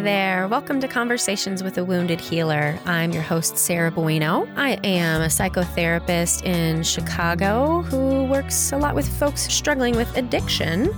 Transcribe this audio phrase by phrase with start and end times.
[0.00, 0.46] There.
[0.46, 2.78] Welcome to Conversations with a Wounded Healer.
[2.84, 4.46] I'm your host, Sarah Bueno.
[4.54, 10.90] I am a psychotherapist in Chicago who works a lot with folks struggling with addiction.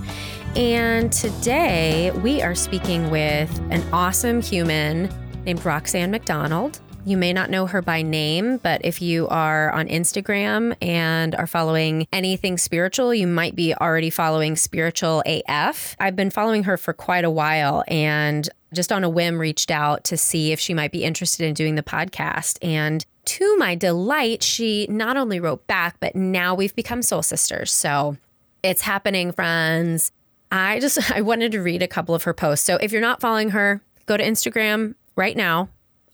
[0.57, 5.09] And today we are speaking with an awesome human
[5.45, 6.81] named Roxanne McDonald.
[7.09, 11.47] You may not know her by name, but if you are on Instagram and are
[11.47, 15.95] following anything spiritual, you might be already following Spiritual AF.
[15.99, 20.03] I've been following her for quite a while and just on a whim reached out
[20.03, 22.59] to see if she might be interested in doing the podcast.
[22.61, 27.71] And to my delight, she not only wrote back, but now we've become soul sisters.
[27.71, 28.17] So
[28.61, 30.11] it's happening, friends.
[30.51, 32.67] I just I wanted to read a couple of her posts.
[32.67, 35.69] So if you're not following her, go to Instagram right now.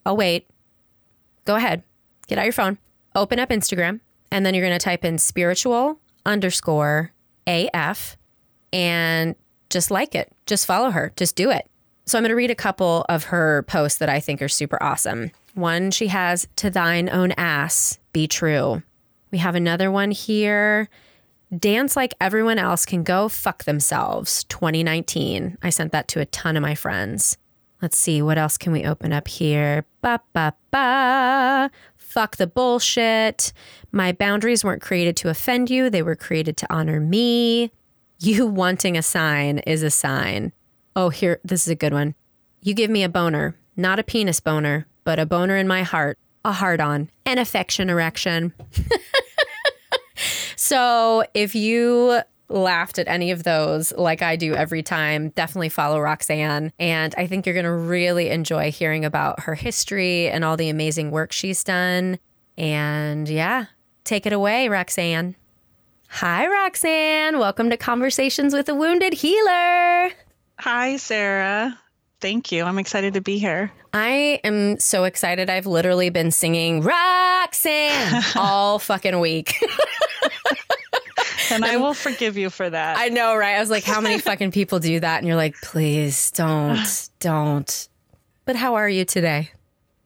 [0.05, 0.47] I'll wait
[1.45, 1.83] go ahead,
[2.27, 2.77] get out your phone,
[3.15, 7.11] open up Instagram, and then you're going to type in spiritual underscore
[7.47, 8.17] AF
[8.73, 9.35] and
[9.69, 10.31] just like it.
[10.45, 11.13] Just follow her.
[11.15, 11.69] Just do it.
[12.05, 14.81] So I'm going to read a couple of her posts that I think are super
[14.81, 15.31] awesome.
[15.53, 18.83] One, she has to thine own ass be true.
[19.31, 20.87] We have another one here.
[21.57, 25.57] Dance like everyone else can go fuck themselves 2019.
[25.61, 27.37] I sent that to a ton of my friends.
[27.81, 29.85] Let's see, what else can we open up here?
[30.01, 31.69] Ba, ba, ba.
[31.97, 33.51] Fuck the bullshit.
[33.91, 37.71] My boundaries weren't created to offend you, they were created to honor me.
[38.19, 40.53] You wanting a sign is a sign.
[40.95, 42.15] Oh, here, this is a good one.
[42.61, 46.17] You give me a boner, not a penis boner, but a boner in my heart,
[46.45, 48.53] a heart on, an affection erection.
[50.55, 55.99] so if you laughed at any of those like I do every time, definitely follow
[55.99, 56.71] Roxanne.
[56.79, 60.69] And I think you're going to really enjoy hearing about her history and all the
[60.69, 62.19] amazing work she's done.
[62.57, 63.65] And yeah,
[64.03, 65.35] take it away, Roxanne.
[66.07, 67.39] Hi, Roxanne.
[67.39, 70.11] Welcome to Conversations with a Wounded Healer.
[70.59, 71.77] Hi, Sarah.
[72.21, 72.63] Thank you.
[72.63, 73.71] I'm excited to be here.
[73.93, 75.49] I am so excited.
[75.49, 79.55] I've literally been singing Roxanne all fucking week.
[81.51, 82.97] and I will forgive you for that.
[82.97, 83.55] I know, right?
[83.55, 85.19] I was like, how many fucking people do that?
[85.19, 87.87] And you're like, please don't, don't.
[88.45, 89.51] But how are you today?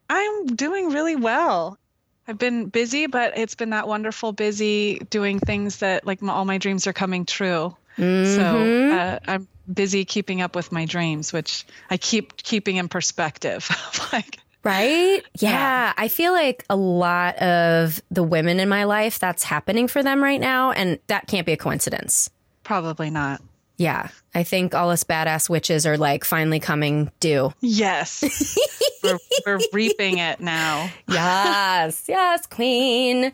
[0.08, 1.78] I'm doing really well.
[2.26, 6.44] I've been busy, but it's been that wonderful busy doing things that like my, all
[6.44, 7.76] my dreams are coming true.
[7.98, 8.36] Mm-hmm.
[8.36, 13.68] So uh, I'm busy keeping up with my dreams, which I keep keeping in perspective.
[14.12, 15.22] like Right?
[15.38, 15.50] Yeah.
[15.50, 15.92] yeah.
[15.96, 20.22] I feel like a lot of the women in my life, that's happening for them
[20.22, 20.72] right now.
[20.72, 22.30] And that can't be a coincidence.
[22.62, 23.40] Probably not.
[23.78, 24.08] Yeah.
[24.34, 27.54] I think all us badass witches are like finally coming due.
[27.60, 28.22] Yes.
[29.02, 30.90] we're, we're reaping it now.
[31.08, 32.04] yes.
[32.06, 33.32] Yes, queen.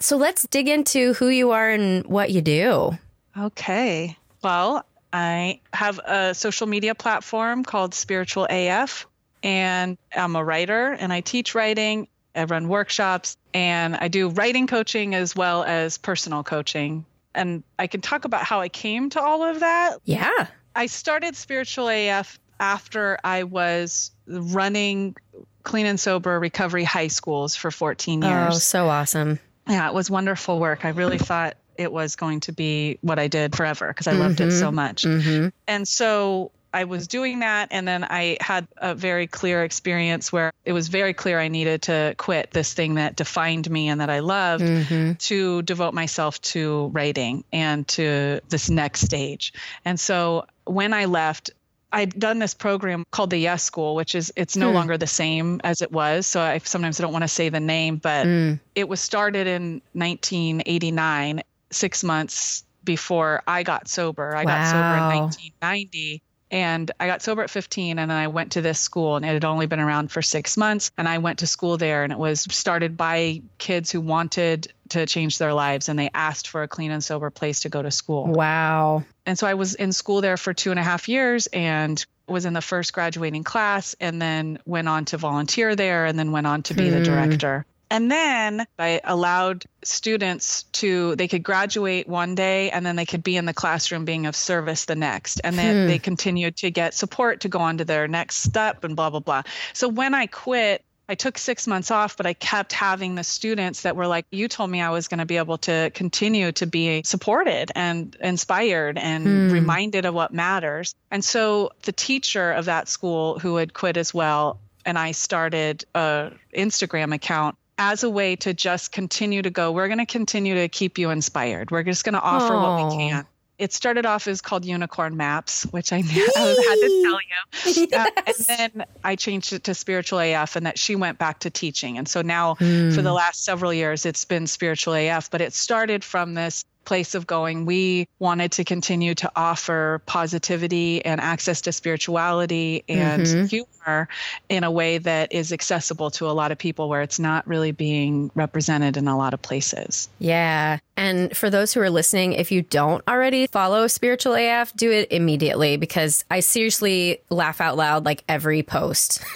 [0.00, 2.98] So let's dig into who you are and what you do.
[3.38, 4.16] Okay.
[4.42, 9.06] Well, I have a social media platform called Spiritual AF
[9.44, 12.08] and I'm a writer and I teach writing.
[12.34, 17.04] I run workshops and I do writing coaching as well as personal coaching.
[17.34, 19.98] And I can talk about how I came to all of that.
[20.04, 20.46] Yeah.
[20.74, 25.14] I started Spiritual AF after I was running
[25.62, 28.54] clean and sober recovery high schools for 14 years.
[28.54, 29.38] Oh, so awesome.
[29.68, 30.84] Yeah, it was wonderful work.
[30.84, 34.20] I really thought it was going to be what I did forever because I mm-hmm.
[34.20, 34.76] loved it so mm-hmm.
[34.76, 35.02] much.
[35.02, 35.48] Mm-hmm.
[35.66, 37.68] And so I was doing that.
[37.70, 41.82] And then I had a very clear experience where it was very clear I needed
[41.82, 45.12] to quit this thing that defined me and that I loved mm-hmm.
[45.12, 49.52] to devote myself to writing and to this next stage.
[49.84, 51.50] And so when I left,
[51.92, 54.74] I'd done this program called the Yes School, which is it's no hmm.
[54.74, 56.26] longer the same as it was.
[56.26, 58.58] So I sometimes I don't want to say the name, but mm.
[58.74, 64.34] it was started in 1989, six months before I got sober.
[64.34, 64.56] I wow.
[64.56, 66.22] got sober in 1990.
[66.50, 69.32] And I got sober at 15 and then I went to this school and it
[69.32, 70.90] had only been around for six months.
[70.96, 75.06] And I went to school there and it was started by kids who wanted to
[75.06, 77.90] change their lives and they asked for a clean and sober place to go to
[77.90, 78.26] school.
[78.26, 79.04] Wow.
[79.26, 82.44] And so I was in school there for two and a half years and was
[82.44, 86.46] in the first graduating class and then went on to volunteer there and then went
[86.46, 86.98] on to be hmm.
[86.98, 87.66] the director.
[87.90, 93.22] And then I allowed students to, they could graduate one day and then they could
[93.22, 95.40] be in the classroom being of service the next.
[95.44, 95.88] And then hmm.
[95.88, 99.20] they continued to get support to go on to their next step and blah, blah,
[99.20, 99.42] blah.
[99.72, 103.82] So when I quit, I took six months off, but I kept having the students
[103.82, 106.66] that were like, you told me I was going to be able to continue to
[106.66, 109.52] be supported and inspired and hmm.
[109.52, 110.94] reminded of what matters.
[111.10, 115.84] And so the teacher of that school who had quit as well, and I started
[115.94, 120.54] a Instagram account as a way to just continue to go, we're going to continue
[120.54, 121.70] to keep you inspired.
[121.70, 122.78] We're just going to offer Aww.
[122.78, 123.26] what we can.
[123.58, 127.86] it started off as called Unicorn Maps, which I, I had to tell you.
[127.90, 127.92] Yes.
[127.92, 128.36] Uh, and
[128.74, 131.98] then I changed it to Spiritual AF, and that she went back to teaching.
[131.98, 132.94] And so now, mm.
[132.94, 133.16] for the hmm.
[133.16, 135.30] last several years, it's been Spiritual AF.
[135.30, 137.66] But it started from this place of going.
[137.66, 143.44] We wanted to continue to offer positivity and access to spirituality and mm-hmm.
[143.46, 144.08] humor
[144.48, 147.72] in a way that is accessible to a lot of people where it's not really
[147.72, 150.08] being represented in a lot of places.
[150.18, 150.78] Yeah.
[150.96, 155.10] And for those who are listening, if you don't already follow Spiritual AF, do it
[155.10, 159.22] immediately because I seriously laugh out loud like every post.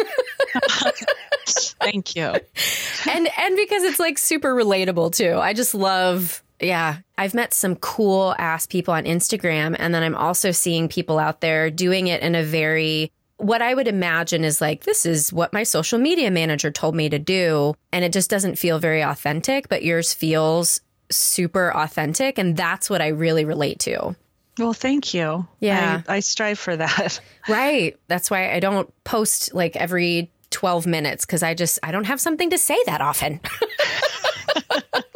[1.80, 2.34] Thank you.
[3.08, 5.36] And and because it's like super relatable too.
[5.38, 9.76] I just love yeah, I've met some cool ass people on Instagram.
[9.78, 13.74] And then I'm also seeing people out there doing it in a very, what I
[13.74, 17.74] would imagine is like, this is what my social media manager told me to do.
[17.92, 22.38] And it just doesn't feel very authentic, but yours feels super authentic.
[22.38, 24.16] And that's what I really relate to.
[24.58, 25.46] Well, thank you.
[25.60, 26.02] Yeah.
[26.08, 27.20] I, I strive for that.
[27.48, 27.98] Right.
[28.08, 32.20] That's why I don't post like every 12 minutes because I just, I don't have
[32.20, 33.40] something to say that often.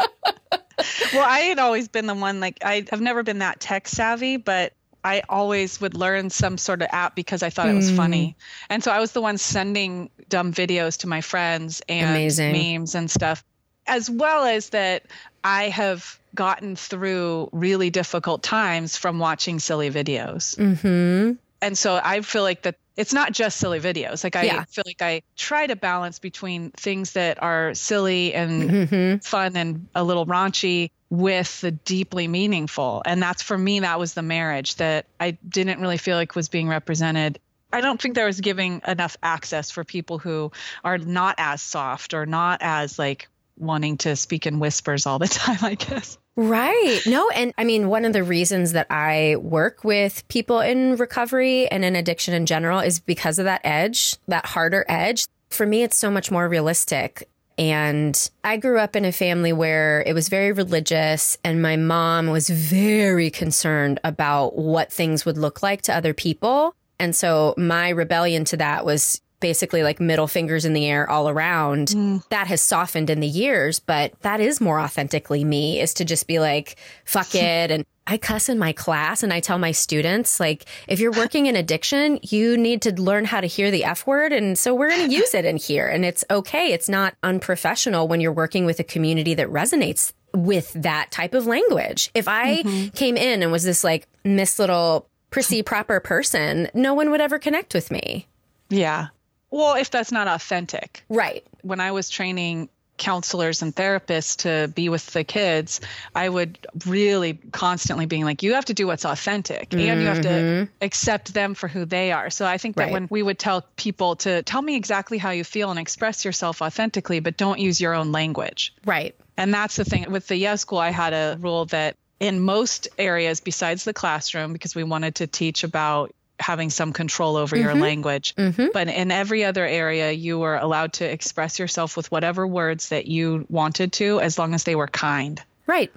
[1.12, 4.36] well, I had always been the one like I, have never been that tech savvy,
[4.36, 4.72] but
[5.04, 7.72] I always would learn some sort of app because I thought mm.
[7.72, 8.36] it was funny.
[8.38, 8.66] Mm.
[8.70, 12.52] And so I was the one sending dumb videos to my friends and Amazing.
[12.52, 13.44] memes and stuff,
[13.86, 15.06] as well as that
[15.42, 20.56] I have gotten through really difficult times from watching silly videos.
[20.56, 21.32] Mm-hmm.
[21.62, 24.22] And so I feel like that it's not just silly videos.
[24.22, 24.64] Like I yeah.
[24.64, 29.18] feel like I try to balance between things that are silly and mm-hmm.
[29.18, 33.02] fun and a little raunchy with the deeply meaningful.
[33.06, 36.48] And that's for me, that was the marriage that I didn't really feel like was
[36.48, 37.38] being represented.
[37.72, 40.52] I don't think there was giving enough access for people who
[40.84, 45.28] are not as soft or not as like wanting to speak in whispers all the
[45.28, 46.18] time, I guess.
[46.34, 47.00] Right.
[47.06, 51.68] No, and I mean, one of the reasons that I work with people in recovery
[51.68, 55.26] and in addiction in general is because of that edge, that harder edge.
[55.50, 57.28] For me, it's so much more realistic.
[57.58, 62.28] And I grew up in a family where it was very religious, and my mom
[62.28, 66.74] was very concerned about what things would look like to other people.
[66.98, 71.28] And so my rebellion to that was basically like middle fingers in the air all
[71.28, 71.88] around.
[71.88, 72.26] Mm.
[72.30, 76.26] That has softened in the years, but that is more authentically me is to just
[76.26, 77.70] be like, fuck it.
[77.70, 81.46] And I cuss in my class and I tell my students, like, if you're working
[81.46, 84.32] in addiction, you need to learn how to hear the F word.
[84.32, 85.86] And so we're going to use it in here.
[85.86, 86.72] And it's okay.
[86.72, 91.46] It's not unprofessional when you're working with a community that resonates with that type of
[91.46, 92.10] language.
[92.14, 92.88] If I mm-hmm.
[92.88, 97.38] came in and was this like Miss Little prissy proper person, no one would ever
[97.38, 98.26] connect with me.
[98.68, 99.08] Yeah.
[99.52, 101.04] Well, if that's not authentic.
[101.08, 101.46] Right.
[101.60, 102.68] When I was training
[102.98, 105.80] counselors and therapists to be with the kids,
[106.14, 109.88] I would really constantly being like, you have to do what's authentic mm-hmm.
[109.88, 110.72] and you have to mm-hmm.
[110.80, 112.30] accept them for who they are.
[112.30, 112.92] So I think that right.
[112.92, 116.62] when we would tell people to tell me exactly how you feel and express yourself
[116.62, 118.74] authentically, but don't use your own language.
[118.86, 119.14] Right.
[119.36, 122.88] And that's the thing with the Yes School, I had a rule that in most
[122.98, 127.64] areas besides the classroom, because we wanted to teach about having some control over mm-hmm.
[127.64, 128.34] your language.
[128.34, 128.66] Mm-hmm.
[128.72, 133.06] But in every other area, you were allowed to express yourself with whatever words that
[133.06, 135.40] you wanted to, as long as they were kind.
[135.66, 135.92] Right.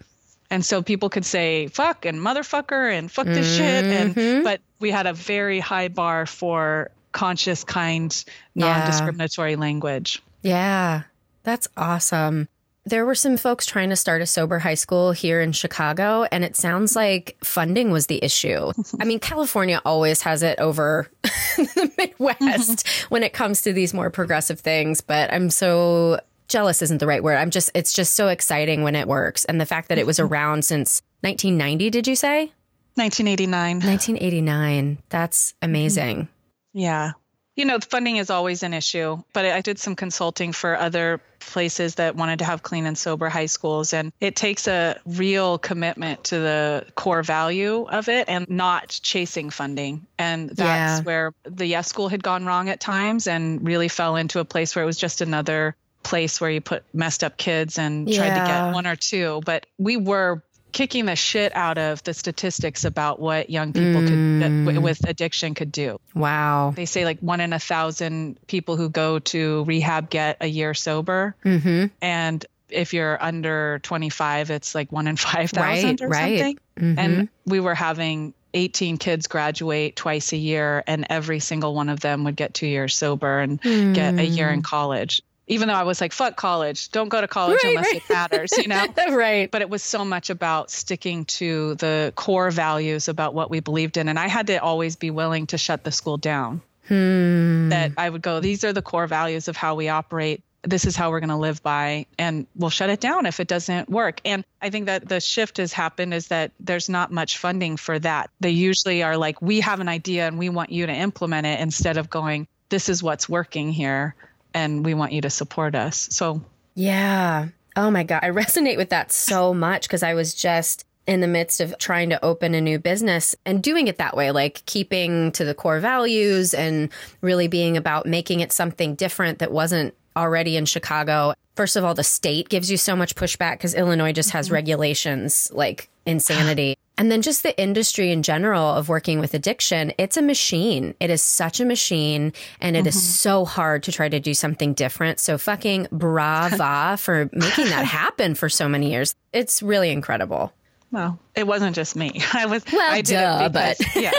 [0.51, 3.57] And so people could say fuck and motherfucker and fuck this mm-hmm.
[3.57, 3.85] shit.
[3.85, 4.43] And mm-hmm.
[4.43, 9.57] but we had a very high bar for conscious, kind, non-discriminatory yeah.
[9.57, 10.21] language.
[10.43, 11.03] Yeah.
[11.43, 12.47] That's awesome
[12.85, 16.43] there were some folks trying to start a sober high school here in Chicago, and
[16.43, 18.71] it sounds like funding was the issue.
[18.99, 23.13] I mean, California always has it over the Midwest mm-hmm.
[23.13, 27.23] when it comes to these more progressive things, but I'm so jealous isn't the right
[27.23, 27.37] word.
[27.37, 29.45] I'm just, it's just so exciting when it works.
[29.45, 30.31] And the fact that it was mm-hmm.
[30.31, 32.51] around since 1990, did you say?
[32.95, 33.79] 1989.
[33.79, 34.99] 1989.
[35.09, 35.65] That's mm-hmm.
[35.65, 36.27] amazing.
[36.73, 37.13] Yeah.
[37.55, 41.95] You know, funding is always an issue, but I did some consulting for other places
[41.95, 43.93] that wanted to have clean and sober high schools.
[43.93, 49.49] And it takes a real commitment to the core value of it and not chasing
[49.51, 50.05] funding.
[50.17, 51.01] And that's yeah.
[51.01, 54.75] where the Yes School had gone wrong at times and really fell into a place
[54.75, 58.17] where it was just another place where you put messed up kids and yeah.
[58.17, 59.41] tried to get one or two.
[59.45, 60.43] But we were
[60.75, 64.65] kicking the shit out of the statistics about what young people mm.
[64.65, 65.97] could with addiction could do.
[66.13, 66.73] Wow.
[66.75, 70.73] They say like one in a thousand people who go to rehab get a year
[70.73, 71.33] sober.
[71.45, 71.85] Mm-hmm.
[72.01, 76.39] And if you're under 25, it's like one in 5,000 right, or right.
[76.39, 76.59] something.
[76.77, 76.99] Mm-hmm.
[76.99, 82.01] And we were having 18 kids graduate twice a year, and every single one of
[82.01, 83.93] them would get two years sober and mm.
[83.93, 84.65] get a year in mm.
[84.65, 85.21] college.
[85.47, 88.03] Even though I was like, fuck college, don't go to college right, unless right.
[88.03, 88.85] it matters, you know?
[89.11, 89.49] right.
[89.49, 93.97] But it was so much about sticking to the core values about what we believed
[93.97, 94.09] in.
[94.09, 96.61] And I had to always be willing to shut the school down.
[96.87, 97.69] Hmm.
[97.69, 100.43] That I would go, these are the core values of how we operate.
[100.63, 103.47] This is how we're going to live by, and we'll shut it down if it
[103.47, 104.19] doesn't work.
[104.25, 107.99] And I think that the shift has happened is that there's not much funding for
[107.99, 108.31] that.
[108.39, 111.59] They usually are like, we have an idea and we want you to implement it
[111.59, 114.15] instead of going, this is what's working here
[114.55, 116.07] and we want you to support us.
[116.11, 116.41] So,
[116.73, 117.49] yeah.
[117.75, 118.21] Oh my God.
[118.23, 122.09] I resonate with that so much because I was just in the midst of trying
[122.09, 125.79] to open a new business and doing it that way, like keeping to the core
[125.79, 126.89] values and
[127.21, 131.33] really being about making it something different that wasn't already in Chicago.
[131.55, 134.55] First of all, the state gives you so much pushback because Illinois just has mm-hmm.
[134.55, 136.75] regulations like insanity.
[136.97, 140.95] And then just the industry in general of working with addiction, it's a machine.
[141.01, 142.31] It is such a machine
[142.61, 142.87] and it mm-hmm.
[142.87, 145.19] is so hard to try to do something different.
[145.19, 149.13] So fucking brava for making that happen for so many years.
[149.33, 150.53] It's really incredible.
[150.89, 152.21] Well, it wasn't just me.
[152.33, 154.11] I was well, I did duh, because, but yeah.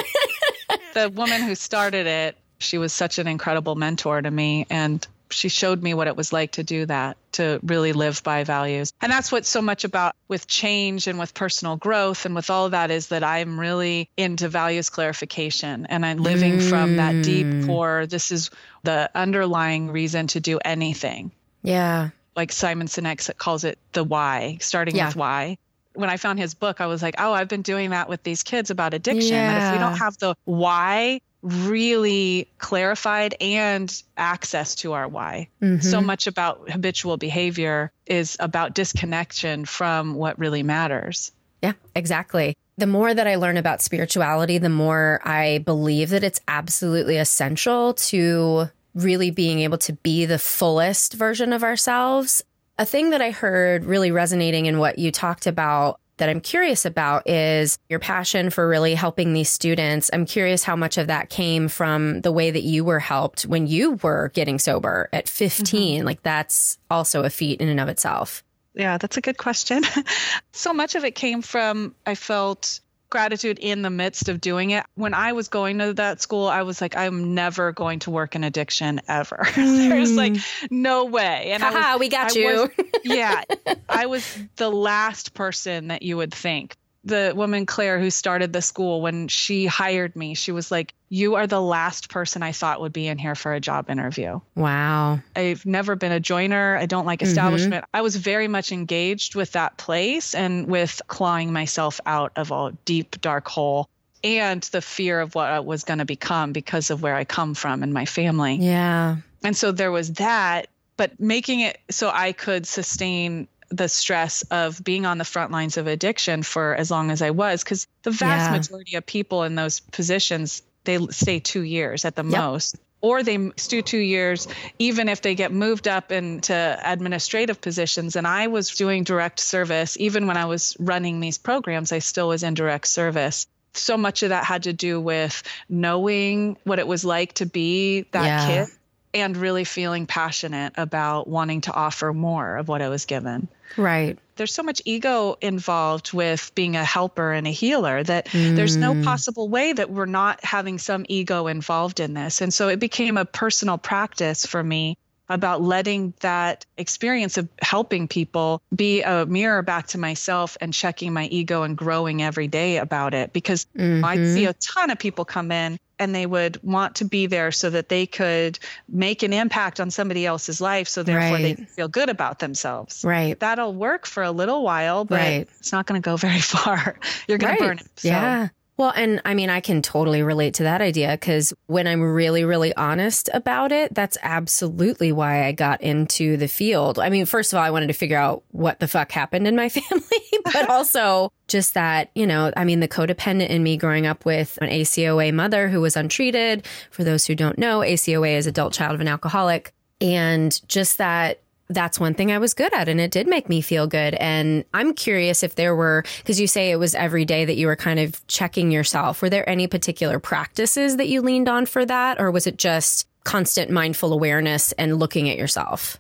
[0.95, 5.49] the woman who started it, she was such an incredible mentor to me and she
[5.49, 8.93] showed me what it was like to do that, to really live by values.
[9.01, 12.67] And that's what's so much about with change and with personal growth and with all
[12.67, 16.69] of that is that I'm really into values clarification and I'm living mm.
[16.69, 17.67] from that deep mm.
[17.67, 18.07] core.
[18.07, 18.51] This is
[18.83, 21.33] the underlying reason to do anything.
[21.63, 22.11] Yeah.
[22.35, 25.07] Like Simon Sinek calls it the why, starting yeah.
[25.07, 25.59] with why
[25.97, 28.43] when I found his book, I was like, oh, I've been doing that with these
[28.43, 29.35] kids about addiction.
[29.35, 29.59] Yeah.
[29.59, 35.49] That if we don't have the why really clarified and access to our why.
[35.63, 35.81] Mm-hmm.
[35.81, 41.31] So much about habitual behavior is about disconnection from what really matters.
[41.63, 42.57] Yeah, exactly.
[42.79, 47.95] The more that I learn about spirituality, the more I believe that it's absolutely essential
[47.95, 52.43] to really being able to be the fullest version of ourselves.
[52.79, 56.85] A thing that I heard really resonating in what you talked about that I'm curious
[56.85, 60.11] about is your passion for really helping these students.
[60.13, 63.67] I'm curious how much of that came from the way that you were helped when
[63.67, 65.99] you were getting sober at 15.
[65.99, 66.07] Mm-hmm.
[66.07, 68.43] Like that's also a feat in and of itself.
[68.75, 69.83] Yeah, that's a good question.
[70.53, 72.81] so much of it came from I felt
[73.11, 74.85] gratitude in the midst of doing it.
[74.95, 78.35] When I was going to that school, I was like, I'm never going to work
[78.35, 79.39] in addiction ever.
[79.41, 79.89] Mm.
[79.89, 80.37] There's like
[80.71, 81.53] no way.
[81.53, 82.71] And Haha, was, we got I you.
[82.77, 83.43] Was, yeah.
[83.89, 88.61] I was the last person that you would think the woman Claire who started the
[88.61, 92.81] school when she hired me, she was like, "You are the last person I thought
[92.81, 95.21] would be in here for a job interview." Wow.
[95.37, 96.77] I've never been a joiner.
[96.77, 97.29] I don't like mm-hmm.
[97.29, 97.85] establishment.
[97.85, 97.97] Mm-hmm.
[97.97, 102.77] I was very much engaged with that place and with clawing myself out of a
[102.85, 103.89] deep dark hole
[104.25, 107.55] and the fear of what I was going to become because of where I come
[107.55, 108.57] from and my family.
[108.57, 109.17] Yeah.
[109.45, 114.83] And so there was that, but making it so I could sustain the stress of
[114.83, 118.11] being on the front lines of addiction for as long as I was because the
[118.11, 118.57] vast yeah.
[118.57, 122.41] majority of people in those positions they stay 2 years at the yep.
[122.41, 123.37] most or they
[123.69, 124.47] do 2 years
[124.79, 129.97] even if they get moved up into administrative positions and I was doing direct service
[129.99, 134.23] even when I was running these programs I still was in direct service so much
[134.23, 138.65] of that had to do with knowing what it was like to be that yeah.
[138.65, 138.77] kid
[139.17, 143.49] and really feeling passionate about wanting to offer more of what I was given.
[143.77, 144.19] Right.
[144.37, 148.55] There's so much ego involved with being a helper and a healer that mm.
[148.55, 149.05] there's no mm.
[149.05, 152.43] possible way that we're not having some ego involved in this.
[152.43, 158.09] And so it became a personal practice for me about letting that experience of helping
[158.09, 162.77] people be a mirror back to myself and checking my ego and growing every day
[162.77, 164.05] about it because mm-hmm.
[164.05, 167.51] I'd see a ton of people come in and they would want to be there
[167.53, 171.57] so that they could make an impact on somebody else's life so therefore right.
[171.57, 175.49] they feel good about themselves right that'll work for a little while but right.
[175.59, 176.99] it's not going to go very far
[177.29, 177.59] you're going right.
[177.59, 178.09] to burn it so.
[178.09, 182.03] yeah well, and I mean, I can totally relate to that idea because when I'm
[182.03, 186.99] really, really honest about it, that's absolutely why I got into the field.
[186.99, 189.57] I mean, first of all, I wanted to figure out what the fuck happened in
[189.57, 194.07] my family, but also just that, you know, I mean, the codependent in me growing
[194.07, 196.67] up with an ACOA mother who was untreated.
[196.91, 199.73] For those who don't know, ACOA is adult child of an alcoholic.
[200.03, 203.61] And just that that's one thing I was good at and it did make me
[203.61, 204.15] feel good.
[204.15, 207.67] And I'm curious if there were, because you say it was every day that you
[207.67, 209.23] were kind of checking yourself.
[209.23, 212.21] Were there any particular practices that you leaned on for that?
[212.21, 215.99] Or was it just constant mindful awareness and looking at yourself?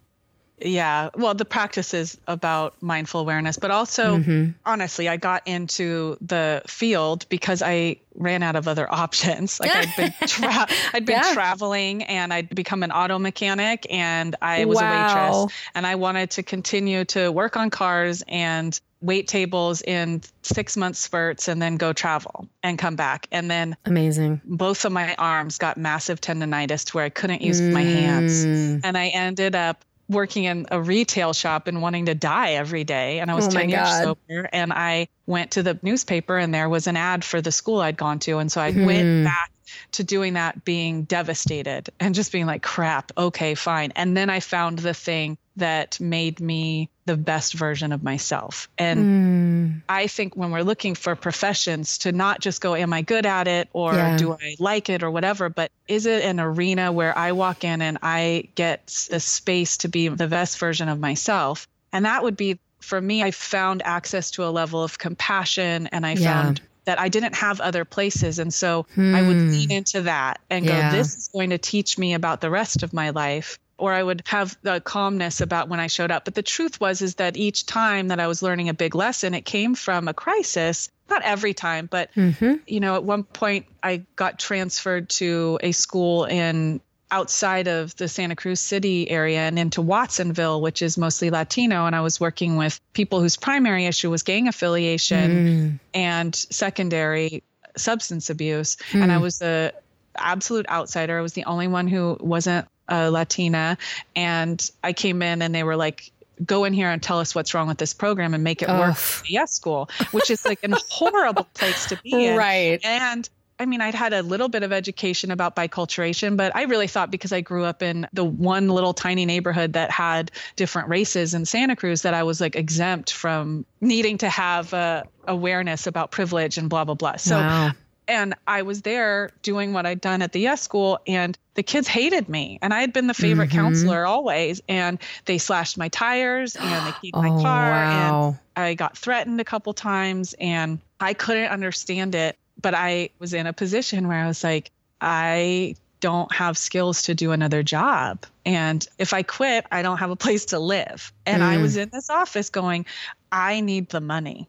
[0.59, 1.11] Yeah.
[1.15, 4.51] Well, the practice is about mindful awareness, but also, mm-hmm.
[4.65, 9.61] honestly, I got into the field because I ran out of other options.
[9.61, 11.35] Like I'd been, tra- I'd been yeah.
[11.35, 14.83] traveling and I'd become an auto mechanic and I was wow.
[14.83, 20.23] a waitress and I wanted to continue to work on cars and wait tables in
[20.43, 23.29] six month spurts and then go travel and come back.
[23.31, 24.41] And then amazing.
[24.45, 27.73] Both of my arms got massive tendonitis to where I couldn't use mm.
[27.73, 28.45] my hands.
[28.45, 28.81] Mm.
[28.85, 33.19] And I ended up working in a retail shop and wanting to die every day.
[33.21, 34.49] And I was oh 10 years sober.
[34.53, 37.97] And I went to the newspaper and there was an ad for the school I'd
[37.97, 38.39] gone to.
[38.39, 38.87] And so I mm.
[38.87, 39.51] went back
[39.93, 43.93] to doing that being devastated and just being like, crap, okay, fine.
[43.97, 48.69] And then I found the thing that made me the best version of myself.
[48.77, 49.83] And mm.
[49.89, 53.49] I think when we're looking for professions to not just go, am I good at
[53.49, 54.17] it or yeah.
[54.17, 57.81] do I like it or whatever, but is it an arena where I walk in
[57.81, 61.69] and I get the space to be the best version of myself?
[61.93, 66.07] And that would be for me, I found access to a level of compassion and
[66.07, 66.43] I yeah.
[66.43, 68.39] found that I didn't have other places.
[68.39, 69.15] And so hmm.
[69.15, 69.51] I would hmm.
[69.51, 70.93] lean into that and yeah.
[70.93, 73.59] go, this is going to teach me about the rest of my life.
[73.79, 76.25] Or I would have the calmness about when I showed up.
[76.25, 79.35] But the truth was is that each time that I was learning a big lesson,
[79.35, 80.91] it came from a crisis.
[81.09, 82.55] Not every time, but mm-hmm.
[82.67, 86.81] you know, at one point I got transferred to a school in
[87.11, 91.87] outside of the Santa Cruz City area and into Watsonville, which is mostly Latino.
[91.87, 95.81] And I was working with people whose primary issue was gang affiliation mm.
[95.95, 97.43] and secondary
[97.77, 98.77] substance abuse.
[98.91, 99.03] Mm.
[99.03, 99.75] And I was the
[100.17, 101.19] absolute outsider.
[101.19, 103.79] I was the only one who wasn't a Latina.
[104.15, 106.13] And I came in and they were like,
[106.45, 108.79] go in here and tell us what's wrong with this program and make it Ugh.
[108.79, 113.27] work yes school which is like a horrible place to be in right and
[113.59, 117.11] I mean, I'd had a little bit of education about biculturation, but I really thought
[117.11, 121.47] because I grew up in the one little tiny neighborhood that had different races in
[121.47, 126.59] Santa Cruz that I was like exempt from needing to have uh, awareness about privilege
[126.59, 127.17] and blah, blah, blah.
[127.17, 127.71] So, wow.
[128.09, 131.89] And I was there doing what I'd done at the yes school, and the kids
[131.89, 132.59] hated me.
[132.63, 133.59] And I had been the favorite mm-hmm.
[133.59, 134.61] counselor always.
[134.69, 137.71] And they slashed my tires and they keyed my oh, car.
[137.71, 138.39] Wow.
[138.55, 143.35] And I got threatened a couple times, and I couldn't understand it but I was
[143.35, 144.71] in a position where I was like,
[145.01, 148.27] I don't have skills to do another job.
[148.45, 151.13] And if I quit, I don't have a place to live.
[151.25, 151.47] And mm.
[151.47, 152.87] I was in this office going,
[153.31, 154.49] I need the money.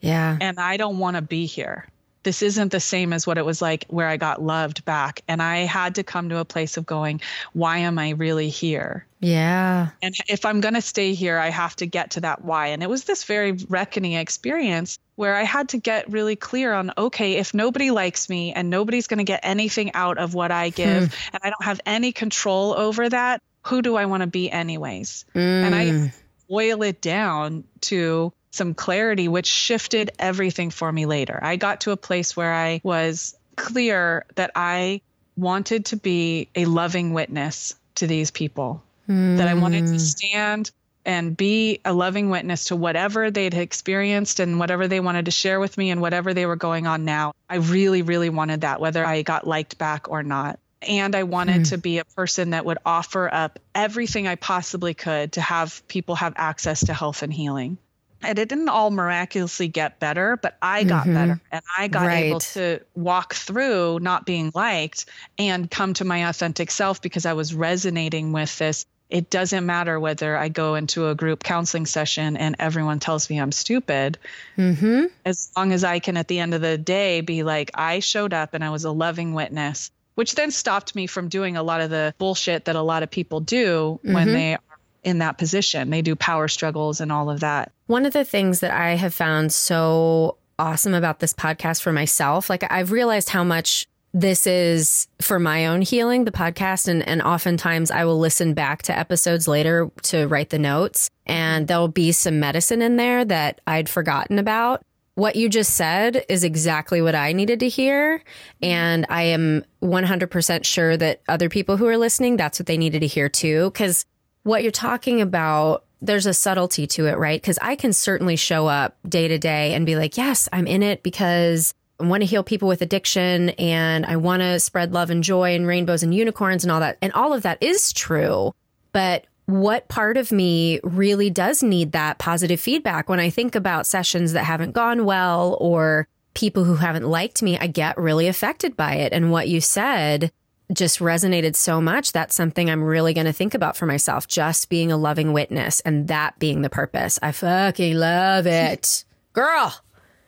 [0.00, 0.36] Yeah.
[0.40, 1.86] And I don't want to be here
[2.26, 5.22] this isn't the same as what it was like where I got loved back.
[5.28, 7.20] And I had to come to a place of going,
[7.52, 9.06] why am I really here?
[9.20, 9.90] Yeah.
[10.02, 12.68] And if I'm going to stay here, I have to get to that why.
[12.68, 16.90] And it was this very reckoning experience where I had to get really clear on
[16.98, 20.70] okay, if nobody likes me and nobody's going to get anything out of what I
[20.70, 21.30] give, hmm.
[21.32, 25.24] and I don't have any control over that, who do I want to be, anyways?
[25.32, 25.40] Mm.
[25.40, 26.12] And I mm.
[26.48, 31.38] boil it down to some clarity, which shifted everything for me later.
[31.40, 35.00] I got to a place where I was clear that I
[35.36, 39.36] wanted to be a loving witness to these people, mm.
[39.36, 39.98] that I wanted to hmm.
[39.98, 40.70] stand
[41.04, 45.60] and be a loving witness to whatever they'd experienced and whatever they wanted to share
[45.60, 47.32] with me and whatever they were going on now.
[47.48, 50.58] I really, really wanted that, whether I got liked back or not.
[50.82, 51.68] And I wanted mm.
[51.70, 56.16] to be a person that would offer up everything I possibly could to have people
[56.16, 57.78] have access to health and healing
[58.22, 61.14] and it didn't all miraculously get better, but I got mm-hmm.
[61.14, 62.24] better and I got right.
[62.24, 65.06] able to walk through not being liked
[65.38, 68.86] and come to my authentic self because I was resonating with this.
[69.08, 73.38] It doesn't matter whether I go into a group counseling session and everyone tells me
[73.38, 74.18] I'm stupid.
[74.58, 75.04] Mm-hmm.
[75.24, 78.34] As long as I can, at the end of the day, be like, I showed
[78.34, 81.82] up and I was a loving witness, which then stopped me from doing a lot
[81.82, 84.12] of the bullshit that a lot of people do mm-hmm.
[84.12, 84.56] when they
[85.06, 85.88] in that position.
[85.88, 87.72] They do power struggles and all of that.
[87.86, 92.50] One of the things that I have found so awesome about this podcast for myself,
[92.50, 96.88] like I've realized how much this is for my own healing, the podcast.
[96.88, 101.68] And, and oftentimes I will listen back to episodes later to write the notes, and
[101.68, 104.82] there'll be some medicine in there that I'd forgotten about.
[105.14, 108.22] What you just said is exactly what I needed to hear.
[108.60, 113.00] And I am 100% sure that other people who are listening, that's what they needed
[113.00, 113.70] to hear too.
[113.70, 114.04] Because
[114.46, 117.40] what you're talking about, there's a subtlety to it, right?
[117.40, 120.84] Because I can certainly show up day to day and be like, yes, I'm in
[120.84, 125.10] it because I want to heal people with addiction and I want to spread love
[125.10, 126.96] and joy and rainbows and unicorns and all that.
[127.02, 128.52] And all of that is true.
[128.92, 133.86] But what part of me really does need that positive feedback when I think about
[133.86, 137.58] sessions that haven't gone well or people who haven't liked me?
[137.58, 139.12] I get really affected by it.
[139.12, 140.30] And what you said
[140.72, 142.12] just resonated so much.
[142.12, 145.80] That's something I'm really going to think about for myself, just being a loving witness
[145.80, 147.18] and that being the purpose.
[147.22, 149.04] I fucking love it.
[149.32, 149.74] Girl.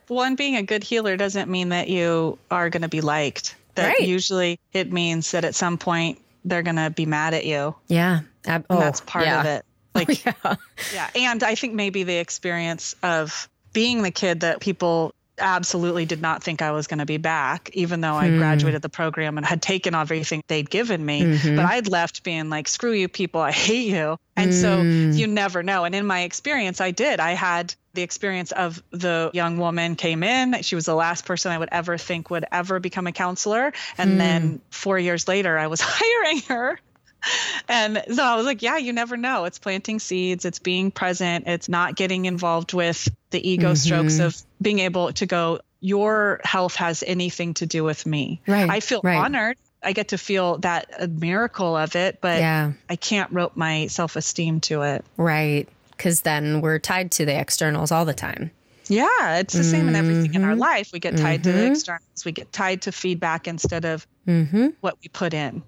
[0.08, 3.56] One, being a good healer doesn't mean that you are going to be liked.
[3.74, 4.00] That Right.
[4.08, 7.74] usually it means that at some point they're going to be mad at you.
[7.88, 8.20] Yeah.
[8.46, 9.40] Ab- And oh, that's part yeah.
[9.40, 9.64] of it.
[9.94, 10.54] Oh, like, yeah.
[10.94, 11.10] yeah.
[11.16, 16.42] And I think maybe the experience of being the kid that people absolutely did not
[16.42, 18.38] think I was going to be back, even though I Hmm.
[18.38, 21.24] graduated the program and had taken everything they'd given me.
[21.24, 21.56] Mhm.
[21.56, 24.16] But I'd left being like, screw you people, I hate you.
[24.36, 25.16] And so Mm.
[25.16, 25.84] you never know.
[25.84, 27.18] And in my experience, I did.
[27.20, 30.62] I had the experience of the young woman came in.
[30.62, 33.72] She was the last person I would ever think would ever become a counselor.
[33.96, 34.18] And Hmm.
[34.18, 36.78] then four years later, I was hiring her.
[37.70, 39.44] And so I was like, yeah, you never know.
[39.44, 44.24] It's planting seeds, it's being present, it's not getting involved with the ego strokes Mhm.
[44.24, 48.40] of being able to go, your health has anything to do with me.
[48.46, 48.70] Right.
[48.70, 49.16] I feel right.
[49.16, 49.58] honored.
[49.82, 52.72] I get to feel that a miracle of it, but Yeah.
[52.88, 55.04] I can't rope my self esteem to it.
[55.18, 55.68] Right.
[55.90, 58.50] Because then we're tied to the externals all the time.
[58.88, 60.60] Yeah, it's the same in everything in our Mhm.
[60.60, 60.90] life.
[60.94, 61.70] We get tied to the Mhm.
[61.72, 64.68] externals, we get tied to feedback instead of Mm-hmm.
[64.80, 65.62] what we put in.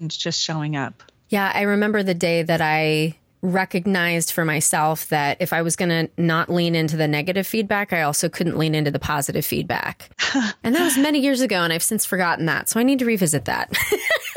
[0.00, 1.02] And just showing up.
[1.28, 5.90] Yeah, I remember the day that I recognized for myself that if I was going
[5.90, 10.10] to not lean into the negative feedback, I also couldn't lean into the positive feedback.
[10.64, 12.68] and that was many years ago, and I've since forgotten that.
[12.68, 13.72] So I need to revisit that.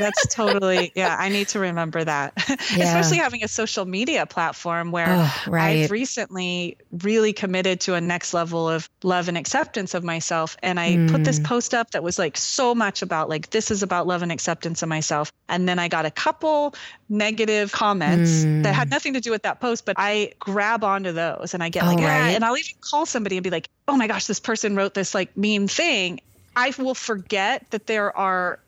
[0.00, 2.32] That's totally, yeah, I need to remember that.
[2.76, 2.84] Yeah.
[2.84, 5.84] Especially having a social media platform where Oh, right.
[5.84, 10.56] I've recently really committed to a next level of love and acceptance of myself.
[10.62, 11.44] And I put this Mm.
[11.44, 14.82] post up that was like so much about like, this is about love and acceptance
[14.82, 15.32] of myself.
[15.48, 16.74] And then I got a couple
[17.08, 18.62] negative comments Mm.
[18.64, 21.68] that had nothing to do with that post, but I grab onto those and I
[21.70, 22.34] get Oh, like, "Ah," right.
[22.34, 25.14] and I'll even call somebody and be like, oh my gosh, this person wrote this
[25.14, 26.20] like mean thing.
[26.56, 28.60] I will forget that there are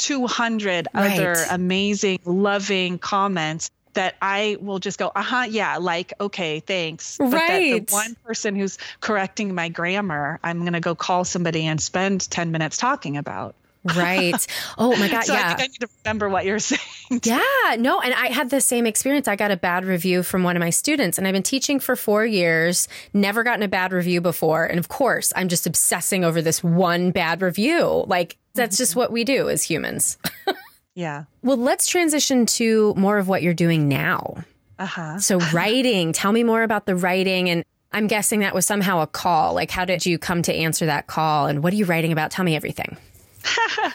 [0.00, 1.12] 200 Right.
[1.12, 7.16] other amazing, loving comments that I will just go, uh huh, yeah, like, okay, thanks.
[7.18, 7.86] But that Right.
[7.86, 12.30] the one person who's correcting my grammar, I'm going to go call somebody and spend
[12.30, 13.54] 10 minutes talking about.
[13.96, 14.46] right.
[14.76, 15.24] Oh my God.
[15.24, 15.48] so I yeah.
[15.56, 17.20] think I need to remember what you're saying.
[17.24, 17.40] Yeah,
[17.78, 19.26] no, and I had the same experience.
[19.26, 21.96] I got a bad review from one of my students, and I've been teaching for
[21.96, 24.66] four years, never gotten a bad review before.
[24.66, 28.04] And of course, I'm just obsessing over this one bad review.
[28.06, 30.18] Like, that's just what we do as humans.
[30.96, 31.24] Yeah.
[31.42, 34.44] well, let's transition to more of what you're doing now.
[34.78, 35.18] Uh huh.
[35.18, 37.48] So, writing, tell me more about the writing.
[37.48, 39.54] And I'm guessing that was somehow a call.
[39.54, 41.46] Like, how did you come to answer that call?
[41.46, 42.32] And what are you writing about?
[42.32, 42.96] Tell me everything.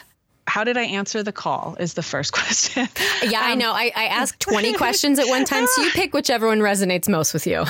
[0.48, 1.76] How did I answer the call?
[1.78, 2.88] Is the first question.
[3.22, 3.72] Yeah, I know.
[3.72, 5.66] I, I asked 20 questions at one time.
[5.66, 7.64] So, you pick whichever one resonates most with you.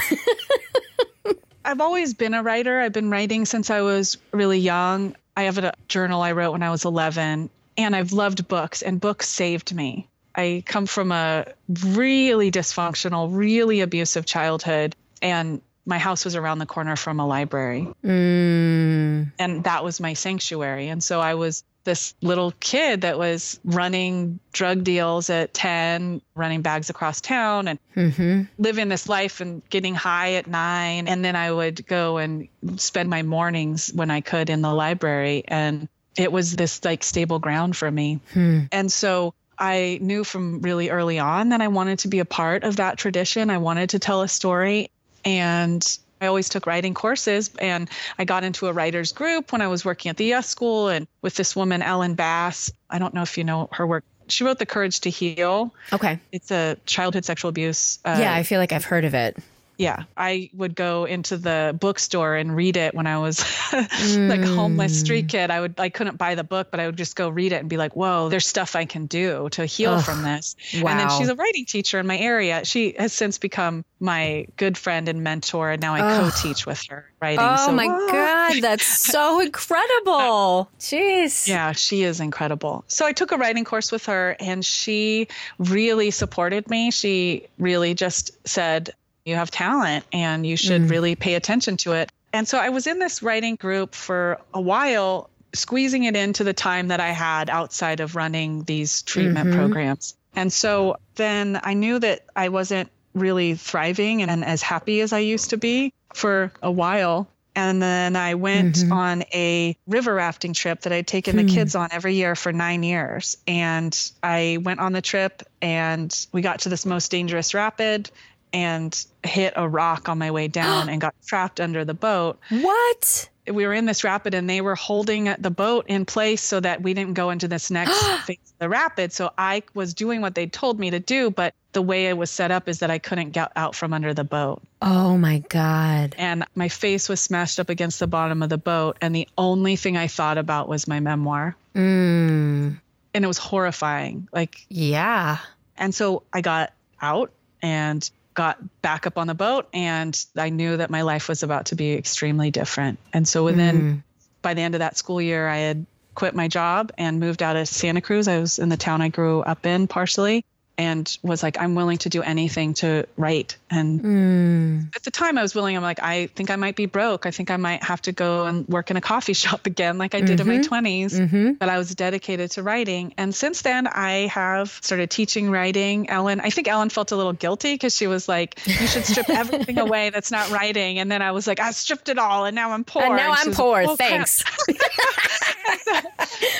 [1.64, 2.78] I've always been a writer.
[2.78, 5.16] I've been writing since I was really young.
[5.36, 9.00] I have a journal I wrote when I was 11, and I've loved books, and
[9.00, 10.08] books saved me.
[10.34, 16.66] I come from a really dysfunctional, really abusive childhood, and my house was around the
[16.66, 20.88] corner from a library, Mm, and that was my sanctuary.
[20.88, 26.60] And so I was this little kid that was running drug deals at 10, running
[26.60, 31.08] bags across town, and hmm living this life and getting high at nine.
[31.08, 35.44] And then I would go and spend my mornings when I could in the library.
[35.48, 38.20] And it was this like stable ground for me.
[38.32, 38.64] Hmm.
[38.72, 42.64] And so I knew from really early on that I wanted to be a part
[42.64, 43.48] of that tradition.
[43.48, 44.90] I wanted to tell a story.
[45.24, 49.68] And I always took writing courses and I got into a writer's group when I
[49.68, 52.70] was working at the Yes School and with this woman, Ellen Bass.
[52.88, 54.04] I don't know if you know her work.
[54.28, 55.72] She wrote The Courage to Heal.
[55.92, 56.18] Okay.
[56.32, 57.98] It's a childhood sexual abuse.
[58.04, 59.36] Uh, yeah, I feel like I've heard of it.
[59.78, 63.40] Yeah i would go into the bookstore and read it when i was
[63.72, 65.30] like homeless street mm.
[65.30, 67.56] kid i would i couldn't buy the book but i would just go read it
[67.56, 70.90] and be like whoa there's stuff i can do to heal Ugh, from this Wow.
[70.90, 74.76] and then she's a writing teacher in my area she has since become my good
[74.78, 76.32] friend and mentor and now i Ugh.
[76.32, 80.70] co-teach with her writing Oh So- my God, that's so incredible.
[80.78, 81.46] Jeez.
[81.48, 82.84] Yeah, she is incredible.
[82.88, 86.90] So I took a writing course with her and she really supported me.
[86.90, 88.90] She really just said,
[89.26, 90.90] You have talent and you should Mm.
[90.90, 92.10] really pay attention to it.
[92.32, 96.52] And so I was in this writing group for a while, squeezing it into the
[96.52, 99.54] time that I had outside of running these treatment Mhm.
[99.56, 100.14] programs.
[100.36, 105.18] And so then I knew that I wasn't really thriving and as happy as I
[105.20, 107.26] used to be for a while.
[107.56, 108.92] And then I went Mhm.
[108.92, 111.46] on a river rafting trip that I'd taken Hmm.
[111.46, 113.38] the kids on every year for nine years.
[113.48, 118.10] And I went on the trip and we got to this most dangerous rapid
[118.52, 122.38] and hit a rock on my way down and got trapped under the boat.
[122.50, 123.28] What?
[123.52, 126.82] we were in this rapid and they were holding the boat in place so that
[126.82, 129.12] we didn't go into this next phase of the rapid.
[129.12, 132.30] So I was doing what they told me to do, but the way it was
[132.30, 134.62] set up is that I couldn't get out from under the boat.
[134.82, 136.14] Oh my God.
[136.18, 138.96] And my face was smashed up against the bottom of the boat.
[139.00, 141.56] And the only thing I thought about was my memoir.
[141.74, 142.80] Mm.
[143.14, 144.28] And it was horrifying.
[144.32, 145.38] Like, yeah.
[145.76, 147.30] And so I got out
[147.62, 151.66] and got back up on the boat and I knew that my life was about
[151.66, 153.00] to be extremely different.
[153.12, 154.02] And so within mm.
[154.42, 157.56] by the end of that school year I had quit my job and moved out
[157.56, 158.28] of Santa Cruz.
[158.28, 160.44] I was in the town I grew up in partially
[160.78, 163.56] and was like, I'm willing to do anything to write.
[163.70, 164.96] And mm.
[164.96, 165.76] at the time, I was willing.
[165.76, 167.24] I'm like, I think I might be broke.
[167.24, 170.14] I think I might have to go and work in a coffee shop again, like
[170.14, 170.50] I did mm-hmm.
[170.50, 171.20] in my 20s.
[171.20, 171.52] Mm-hmm.
[171.52, 173.14] But I was dedicated to writing.
[173.16, 176.10] And since then, I have started teaching writing.
[176.10, 179.30] Ellen, I think Ellen felt a little guilty because she was like, You should strip
[179.30, 180.98] everything away that's not writing.
[180.98, 183.02] And then I was like, I stripped it all, and now I'm poor.
[183.02, 183.82] And now and I'm poor.
[183.82, 184.44] Like, oh, Thanks.
[185.84, 185.92] so,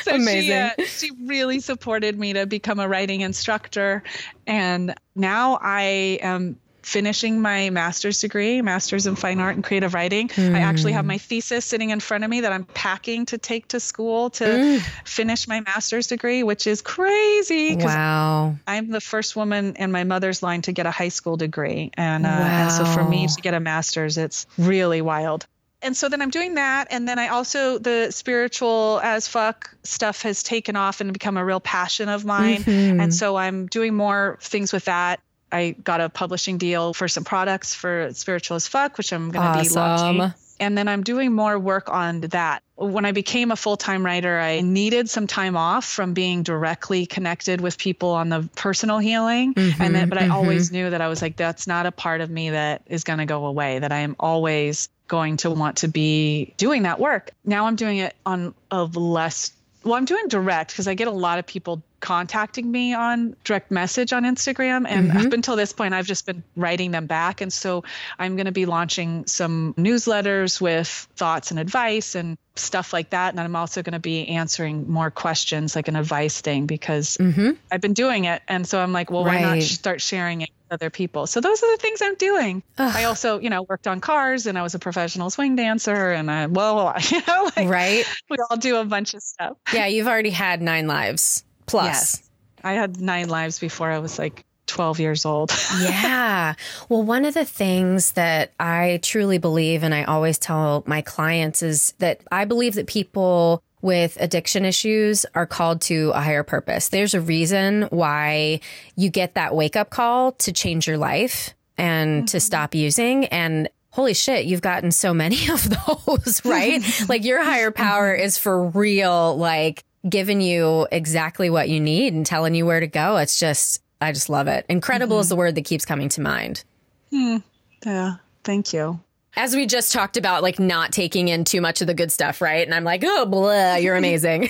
[0.02, 0.42] so Amazing.
[0.42, 4.02] She, uh, she really supported me to become a writing instructor.
[4.47, 10.29] And now I am finishing my master's degree, master's in fine art and creative writing.
[10.29, 10.55] Mm.
[10.55, 11.09] I actually have hmm.
[11.09, 14.45] my thesis sitting in front of me that I'm packing to take to school to
[14.45, 14.81] mm.
[15.05, 17.75] finish my master's degree, which is crazy.
[17.75, 18.57] Wow.
[18.69, 21.90] I'm the first woman in my mother's line to get a high school degree.
[21.95, 22.62] And, uh, wow.
[22.62, 25.49] and so for me to get a master's, it's really wild
[25.87, 26.88] and so then I'm doing that.
[26.90, 31.44] And then I also, the spiritual as fuck stuff has taken off and become a
[31.44, 32.64] real passion of mine.
[32.64, 33.01] Mm-hmm.
[33.01, 35.20] And so I'm doing more things with that.
[35.53, 39.44] I got a publishing deal for some products for spiritual as fuck, which I'm going
[39.44, 39.72] to awesome.
[39.72, 40.35] be launching.
[40.59, 42.62] And then I'm doing more work on that.
[42.75, 47.07] When I became a full time writer, I needed some time off from being directly
[47.07, 49.55] connected with people on the personal healing.
[49.55, 50.33] Mm-hmm, and then, but I mm-hmm.
[50.33, 53.20] always knew that I was like, that's not a part of me that is going
[53.20, 57.31] to go away, that I am always going to want to be doing that work.
[57.45, 59.53] Now I'm doing it on a less
[59.87, 63.71] well, I'm doing direct because I get a lot of people contacting me on direct
[63.71, 64.85] message on Instagram.
[64.88, 65.27] And mm-hmm.
[65.27, 67.40] up until this point, I've just been writing them back.
[67.40, 67.85] And so
[68.19, 73.33] I'm going to be launching some newsletters with thoughts and advice and stuff like that.
[73.33, 77.53] And I'm also going to be answering more questions like an advice thing because mm-hmm.
[77.71, 78.42] I've been doing it.
[78.49, 79.45] And so I'm like, well, right.
[79.45, 81.26] why not start sharing it other people.
[81.26, 82.62] So those are the things I'm doing.
[82.79, 82.92] Ugh.
[82.94, 86.31] I also, you know, worked on cars and I was a professional swing dancer and
[86.31, 88.05] I, well, you know, like right.
[88.29, 89.57] We all do a bunch of stuff.
[89.72, 89.87] Yeah.
[89.87, 91.87] You've already had nine lives plus.
[91.87, 92.22] Yes.
[92.64, 95.52] I had nine lives before I was like 12 years old.
[95.81, 96.55] yeah.
[96.88, 101.62] Well, one of the things that I truly believe, and I always tell my clients,
[101.62, 106.89] is that I believe that people with addiction issues are called to a higher purpose.
[106.89, 108.61] There's a reason why
[108.97, 112.27] you get that wake up call to change your life and mm-hmm.
[112.27, 113.27] to stop using.
[113.27, 116.83] And holy shit, you've gotten so many of those, right?
[117.09, 118.25] like your higher power mm-hmm.
[118.25, 122.87] is for real, like giving you exactly what you need and telling you where to
[122.87, 123.17] go.
[123.17, 124.67] It's just, I just love it.
[124.69, 125.23] Incredible mm-hmm.
[125.23, 126.65] is the word that keeps coming to mind.
[127.11, 127.39] Hmm.
[127.85, 128.17] Yeah.
[128.43, 129.01] Thank you
[129.37, 132.40] as we just talked about, like not taking in too much of the good stuff,
[132.40, 132.66] right?
[132.66, 134.42] And I'm like, oh, blah, you're amazing.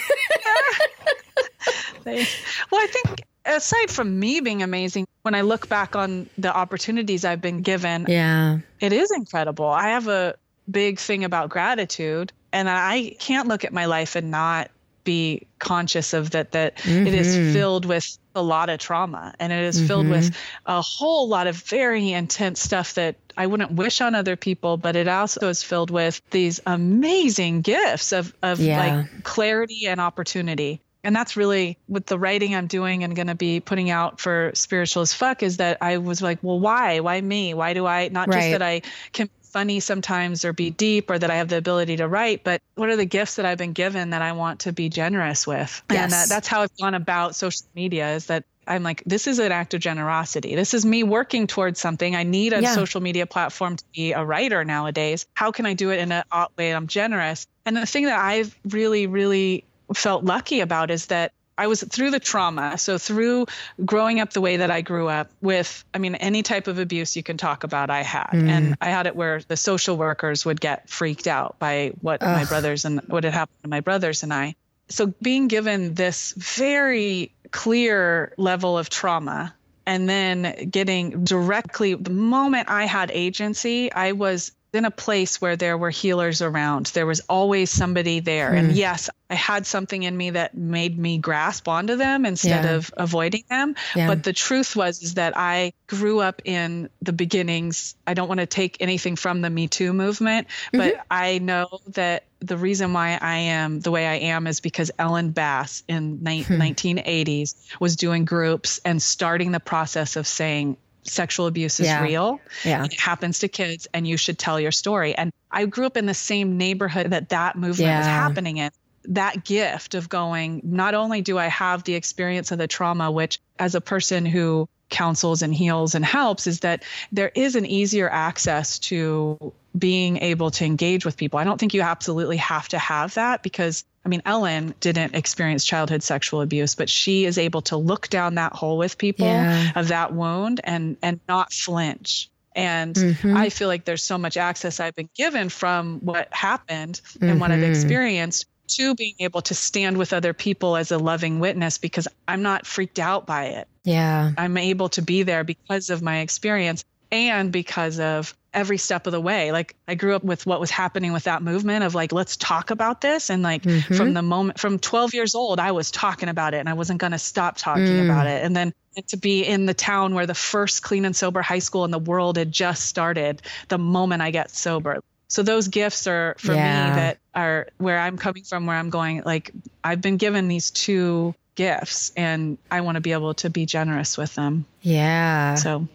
[2.04, 7.24] well, I think aside from me being amazing, when I look back on the opportunities
[7.24, 9.66] I've been given, yeah, it is incredible.
[9.66, 10.36] I have a
[10.70, 14.70] big thing about gratitude, and I can't look at my life and not
[15.02, 17.06] be conscious of that that mm-hmm.
[17.06, 17.52] it is mm-hmm.
[17.52, 20.14] filled with a lot of trauma and it is filled mm-hmm.
[20.14, 24.76] with a whole lot of very intense stuff that I wouldn't wish on other people,
[24.76, 28.78] but it also is filled with these amazing gifts of, of yeah.
[28.78, 30.80] like clarity and opportunity.
[31.04, 34.50] And that's really with the writing I'm doing and going to be putting out for
[34.54, 36.98] Spiritual as Fuck is that I was like, well, why?
[36.98, 37.54] Why me?
[37.54, 38.40] Why do I not right.
[38.40, 41.96] just that I can funny sometimes or be deep or that I have the ability
[41.96, 44.72] to write, but what are the gifts that I've been given that I want to
[44.72, 45.82] be generous with?
[45.90, 46.02] Yes.
[46.02, 49.38] And that, that's how I've gone about social media is that I'm like, this is
[49.38, 50.54] an act of generosity.
[50.54, 52.16] This is me working towards something.
[52.16, 52.74] I need a yeah.
[52.74, 55.26] social media platform to be a writer nowadays.
[55.34, 56.24] How can I do it in a
[56.56, 57.46] way I'm generous?
[57.64, 62.10] And the thing that I've really, really felt lucky about is that I was through
[62.10, 62.76] the trauma.
[62.76, 63.46] So through
[63.84, 67.16] growing up the way that I grew up with, I mean, any type of abuse
[67.16, 68.48] you can talk about, I had, mm.
[68.48, 72.36] and I had it where the social workers would get freaked out by what Ugh.
[72.36, 74.54] my brothers and what had happened to my brothers and I.
[74.88, 79.54] So being given this very clear level of trauma
[79.86, 85.56] and then getting directly the moment I had agency, I was in a place where
[85.56, 86.86] there were healers around.
[86.86, 88.52] There was always somebody there.
[88.52, 88.58] Mm.
[88.58, 88.76] And hmm.
[88.76, 92.74] yes, I had something in me that made me grasp onto them instead yeah.
[92.74, 93.74] of avoiding them.
[93.94, 94.06] Yeah.
[94.06, 97.96] But the truth was is that I grew up in the beginnings.
[98.06, 100.78] I don't want to take anything from the Me Too movement, mm-hmm.
[100.78, 104.90] but I know that the reason why I am the way I am is because
[104.98, 106.60] Ellen Bass in ni- hmm.
[106.60, 110.76] 1980s was doing groups and starting the process of saying
[111.08, 112.02] sexual abuse is yeah.
[112.02, 112.40] real.
[112.64, 112.84] Yeah.
[112.84, 115.14] It happens to kids and you should tell your story.
[115.14, 117.98] And I grew up in the same neighborhood that that movement yeah.
[117.98, 118.70] was happening in.
[119.10, 123.38] That gift of going, not only do I have the experience of the trauma, which
[123.58, 128.10] as a person who counsels and heals and helps, is that there is an easier
[128.10, 131.38] access to being able to engage with people.
[131.38, 135.64] I don't think you absolutely have to have that because I mean, Ellen didn't experience
[135.64, 139.72] childhood sexual abuse, but she is able to look down that hole with people yeah.
[139.74, 142.30] of that wound and and not flinch.
[142.54, 143.36] And mm-hmm.
[143.36, 147.40] I feel like there's so much access I've been given from what happened and mm-hmm.
[147.40, 147.70] what I've mm-hmm.
[147.72, 152.42] experienced to being able to stand with other people as a loving witness because I'm
[152.42, 153.68] not freaked out by it.
[153.82, 154.30] Yeah.
[154.38, 159.12] I'm able to be there because of my experience and because of every step of
[159.12, 159.52] the way.
[159.52, 162.70] Like I grew up with what was happening with that movement of like, let's talk
[162.70, 163.28] about this.
[163.28, 163.94] And like mm-hmm.
[163.94, 166.98] from the moment, from 12 years old, I was talking about it and I wasn't
[166.98, 168.04] going to stop talking mm.
[168.04, 168.42] about it.
[168.42, 168.72] And then
[169.08, 171.98] to be in the town where the first clean and sober high school in the
[171.98, 175.00] world had just started the moment I get sober.
[175.28, 176.88] So those gifts are for yeah.
[176.88, 179.50] me that are where I'm coming from, where I'm going, like,
[179.84, 184.16] I've been given these two gifts and I want to be able to be generous
[184.16, 184.64] with them.
[184.80, 185.56] Yeah.
[185.56, 185.88] So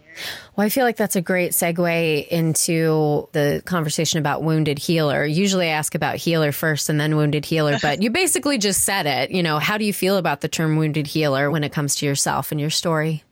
[0.56, 5.26] well, I feel like that's a great segue into the conversation about wounded healer.
[5.26, 9.06] Usually I ask about healer first and then wounded healer, but you basically just said
[9.06, 9.32] it.
[9.32, 12.06] You know, how do you feel about the term wounded healer when it comes to
[12.06, 13.24] yourself and your story?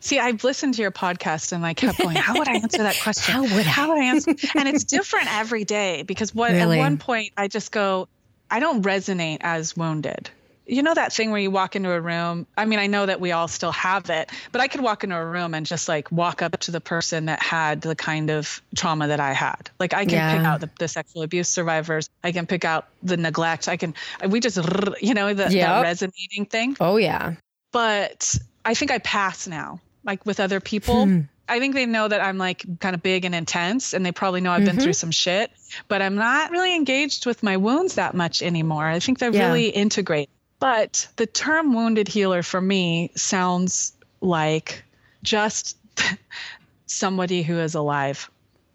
[0.00, 2.98] See, I've listened to your podcast and I kept going, how would I answer that
[3.02, 3.34] question?
[3.34, 3.62] how would I?
[3.62, 4.30] How would I answer?
[4.54, 6.78] and it's different every day because what really?
[6.78, 8.08] at one point I just go,
[8.50, 10.30] I don't resonate as wounded
[10.66, 13.20] you know that thing where you walk into a room i mean i know that
[13.20, 16.10] we all still have it but i could walk into a room and just like
[16.10, 19.94] walk up to the person that had the kind of trauma that i had like
[19.94, 20.36] i can yeah.
[20.36, 23.94] pick out the, the, sexual abuse survivors i can pick out the neglect i can
[24.28, 24.58] we just
[25.00, 25.82] you know the, yep.
[25.82, 27.34] resonating thing oh yeah
[27.72, 31.20] but i think i pass now like with other people hmm.
[31.46, 34.40] I think they know that I'm like kind of big and intense, and they probably
[34.40, 34.76] know I've mm-hmm.
[34.76, 35.50] been through some shit,
[35.88, 38.86] but I'm not really engaged with my wounds that much anymore.
[38.86, 39.48] I think they're yeah.
[39.48, 40.30] really integrated.
[40.58, 44.84] But the term wounded healer for me sounds like
[45.22, 45.76] just
[46.86, 48.30] somebody who is alive.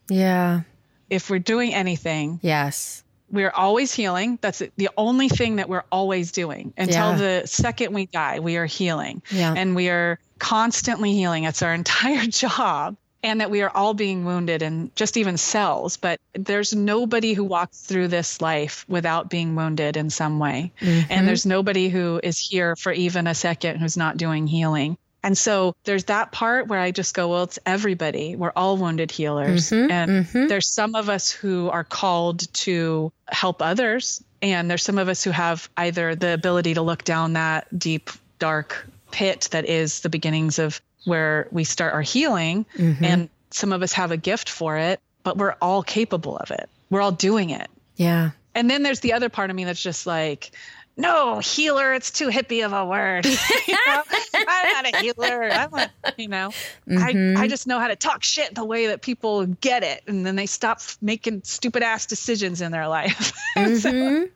[0.09, 0.61] Yeah.
[1.09, 3.03] If we're doing anything, yes.
[3.31, 4.39] We're always healing.
[4.41, 7.15] That's the only thing that we're always doing until yeah.
[7.15, 8.39] the second we die.
[8.39, 9.21] We are healing.
[9.29, 9.53] Yeah.
[9.55, 11.43] And we are constantly healing.
[11.43, 15.97] It's our entire job and that we are all being wounded and just even cells
[15.97, 21.11] but there's nobody who walks through this life without being wounded in some way mm-hmm.
[21.11, 25.37] and there's nobody who is here for even a second who's not doing healing and
[25.37, 28.35] so there's that part where I just go, well, it's everybody.
[28.35, 29.69] We're all wounded healers.
[29.69, 30.47] Mm-hmm, and mm-hmm.
[30.47, 34.23] there's some of us who are called to help others.
[34.41, 38.09] And there's some of us who have either the ability to look down that deep,
[38.39, 43.03] dark pit that is the beginnings of where we start our healing mm-hmm.
[43.03, 46.69] and some of us have a gift for it but we're all capable of it.
[46.89, 47.69] We're all doing it.
[47.95, 48.31] Yeah.
[48.55, 50.51] And then there's the other part of me that's just like
[50.97, 53.25] no healer it's too hippie of a word.
[53.67, 54.03] You know?
[54.33, 55.49] i'm not a healer.
[55.51, 56.49] I'm a you know
[56.87, 57.37] mm-hmm.
[57.37, 60.01] I, I just know how to talk shit the way that people get it.
[60.07, 63.33] And then they stop making stupid ass decisions in their life.
[63.57, 63.77] Mm-hmm.
[63.77, 64.29] so,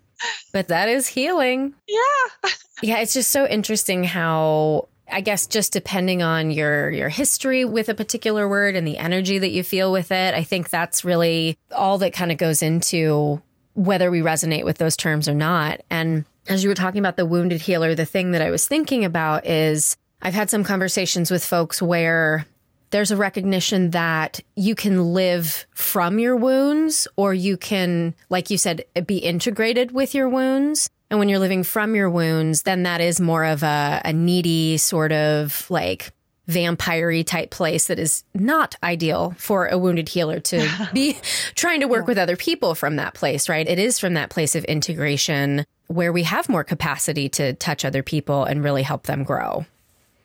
[0.51, 1.73] but that is healing.
[1.87, 2.49] Yeah.
[2.81, 7.89] Yeah it's just so interesting how I guess just depending on your your history with
[7.89, 11.57] a particular word and the energy that you feel with it, I think that's really
[11.71, 13.41] all that kind of goes into
[13.73, 15.81] whether we resonate with those terms or not.
[15.89, 19.05] And as you were talking about the wounded healer, the thing that I was thinking
[19.05, 22.45] about is I've had some conversations with folks where
[22.91, 28.57] there's a recognition that you can live from your wounds or you can, like you
[28.57, 30.89] said, be integrated with your wounds.
[31.13, 34.77] And when you're living from your wounds, then that is more of a, a needy
[34.77, 36.11] sort of like
[36.47, 41.15] vampire type place that is not ideal for a wounded healer to be
[41.53, 42.07] trying to work yeah.
[42.07, 43.67] with other people from that place, right?
[43.67, 48.01] It is from that place of integration where we have more capacity to touch other
[48.01, 49.67] people and really help them grow.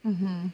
[0.07, 0.47] Mm-hmm.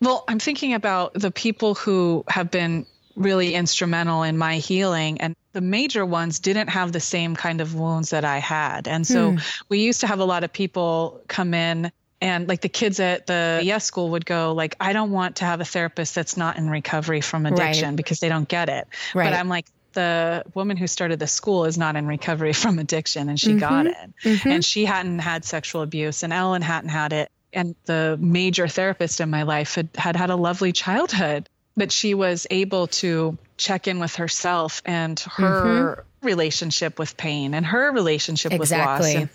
[0.00, 5.36] Well, I'm thinking about the people who have been really instrumental in my healing and
[5.52, 8.88] the major ones didn't have the same kind of wounds that I had.
[8.88, 9.38] And so hmm.
[9.68, 13.26] we used to have a lot of people come in and like the kids at
[13.26, 16.56] the yes school would go like I don't want to have a therapist that's not
[16.56, 17.96] in recovery from addiction right.
[17.96, 18.88] because they don't get it.
[19.14, 19.30] Right.
[19.30, 23.28] But I'm like the woman who started the school is not in recovery from addiction
[23.28, 23.58] and she mm-hmm.
[23.58, 23.96] got it.
[24.24, 24.48] Mm-hmm.
[24.48, 27.30] And she hadn't had sexual abuse and Ellen hadn't had it.
[27.52, 32.14] And the major therapist in my life had had, had a lovely childhood, but she
[32.14, 36.26] was able to check in with herself and her mm-hmm.
[36.26, 39.16] relationship with pain and her relationship exactly.
[39.16, 39.22] with loss.
[39.22, 39.28] And,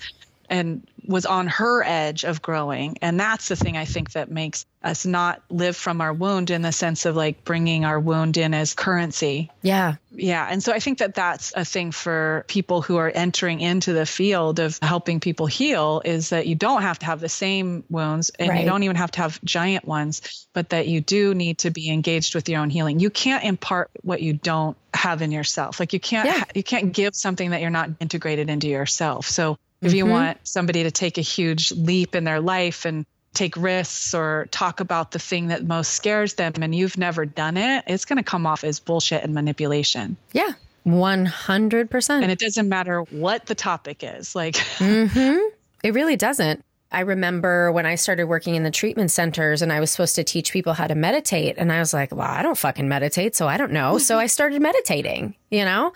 [0.49, 2.97] and was on her edge of growing.
[3.01, 6.61] And that's the thing I think that makes us not live from our wound in
[6.61, 9.49] the sense of like bringing our wound in as currency.
[9.61, 9.95] Yeah.
[10.11, 10.47] Yeah.
[10.49, 14.05] And so I think that that's a thing for people who are entering into the
[14.05, 18.29] field of helping people heal is that you don't have to have the same wounds
[18.37, 18.59] and right.
[18.61, 21.89] you don't even have to have giant ones, but that you do need to be
[21.89, 22.99] engaged with your own healing.
[22.99, 25.79] You can't impart what you don't have in yourself.
[25.79, 26.43] Like you can't yeah.
[26.53, 29.27] you can't give something that you're not integrated into yourself.
[29.27, 30.13] So if you mm-hmm.
[30.13, 34.79] want somebody to take a huge leap in their life and take risks or talk
[34.79, 38.23] about the thing that most scares them and you've never done it, it's going to
[38.23, 40.17] come off as bullshit and manipulation.
[40.33, 40.51] Yeah.
[40.85, 42.09] 100%.
[42.09, 44.35] And it doesn't matter what the topic is.
[44.35, 45.37] Like, mm-hmm.
[45.83, 46.63] it really doesn't.
[46.91, 50.23] I remember when I started working in the treatment centers and I was supposed to
[50.23, 51.55] teach people how to meditate.
[51.57, 53.97] And I was like, well, I don't fucking meditate, so I don't know.
[53.99, 55.93] so I started meditating, you know?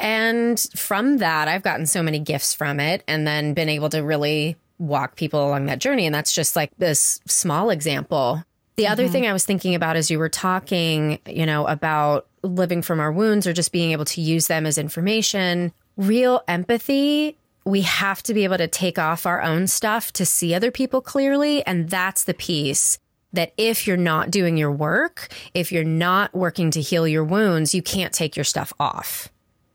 [0.00, 4.00] and from that, I've gotten so many gifts from it and then been able to
[4.00, 6.06] really walk people along that journey.
[6.06, 8.42] And that's just like this small example.
[8.74, 8.92] The mm-hmm.
[8.92, 12.98] other thing I was thinking about as you were talking, you know, about living from
[12.98, 18.22] our wounds or just being able to use them as information, real empathy we have
[18.22, 21.66] to be able to take off our own stuff to see other people clearly.
[21.66, 22.98] And that's the piece
[23.32, 27.74] that if you're not doing your work, if you're not working to heal your wounds,
[27.74, 29.28] you can't take your stuff off.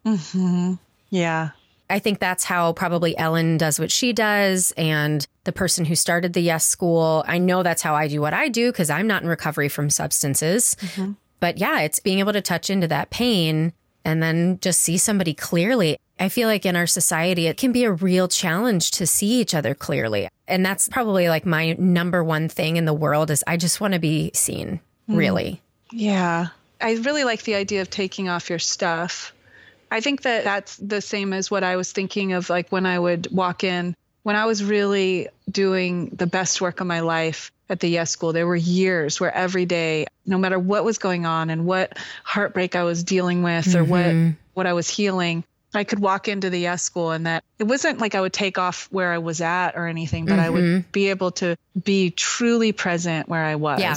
[0.06, 0.76] Mm-hmm.
[1.10, 1.50] Yeah.
[1.90, 4.72] I think that's how probably Ellen does what she does.
[4.78, 8.34] And the person who started the Yes School, I know that's how I do what
[8.34, 10.78] I do because I'm not in recovery from substances.
[10.80, 11.12] Mm-hmm.
[11.42, 13.74] But yeah, it's being able to touch into that pain
[14.06, 15.98] and then just see somebody clearly.
[16.22, 19.56] I feel like in our society, it can be a real challenge to see each
[19.56, 20.30] other clearly.
[20.48, 23.96] And that's probably like my number one thing in the world is I just want
[23.96, 25.18] to be seen, mm.
[25.18, 25.62] really.
[25.92, 26.50] Yeah.
[26.80, 29.34] I really like the idea of taking off your stuff.
[29.90, 33.00] I think that that's the same as what I was thinking of like when I
[33.00, 37.80] would walk in when I was really doing the best work of my life at
[37.80, 41.50] the Yes School, there were years where every day, no matter what was going on
[41.50, 44.28] and what heartbreak I was dealing with or mm-hmm.
[44.28, 45.44] what what I was healing,
[45.74, 48.58] I could walk into the Yes School and that it wasn't like I would take
[48.58, 50.42] off where I was at or anything, but mm-hmm.
[50.42, 50.92] I would mm-hmm.
[50.92, 53.80] be able to be truly present where I was.
[53.80, 53.96] Yeah.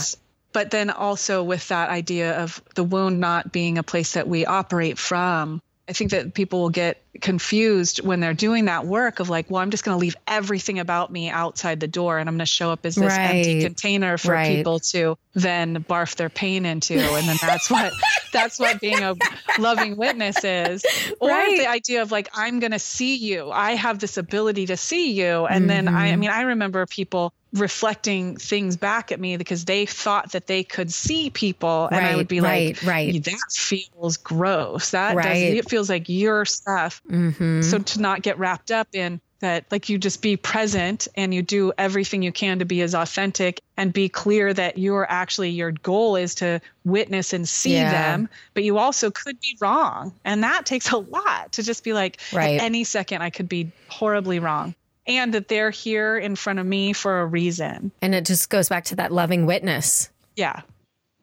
[0.53, 4.47] But then also with that idea of the wound not being a place that we
[4.47, 9.29] operate from, I think that people will get confused when they're doing that work of
[9.29, 12.35] like, well, I'm just going to leave everything about me outside the door and I'm
[12.35, 13.37] going to show up as this right.
[13.37, 14.57] empty container for right.
[14.57, 16.95] people to then barf their pain into.
[16.95, 17.93] And then that's what
[18.33, 19.15] that's what being a
[19.59, 20.85] loving witness is.
[21.21, 21.59] Or right.
[21.59, 23.51] the idea of like, I'm going to see you.
[23.51, 25.45] I have this ability to see you.
[25.45, 25.69] And mm-hmm.
[25.69, 26.21] then I, I mm-hmm.
[26.21, 30.93] mean, I remember people reflecting things back at me because they thought that they could
[30.93, 33.25] see people and I would be right, like right.
[33.25, 35.25] that feels gross that right.
[35.25, 37.63] does it feels like your stuff mm-hmm.
[37.63, 41.43] so to not get wrapped up in that like you just be present and you
[41.43, 45.71] do everything you can to be as authentic and be clear that you're actually your
[45.71, 47.91] goal is to witness and see yeah.
[47.93, 51.93] them but you also could be wrong and that takes a lot to just be
[51.93, 52.59] like right.
[52.59, 54.75] at any second i could be horribly wrong
[55.07, 57.93] and that they're here in front of me for a reason.
[58.01, 60.11] And it just goes back to that loving witness.
[60.37, 60.63] Yeah.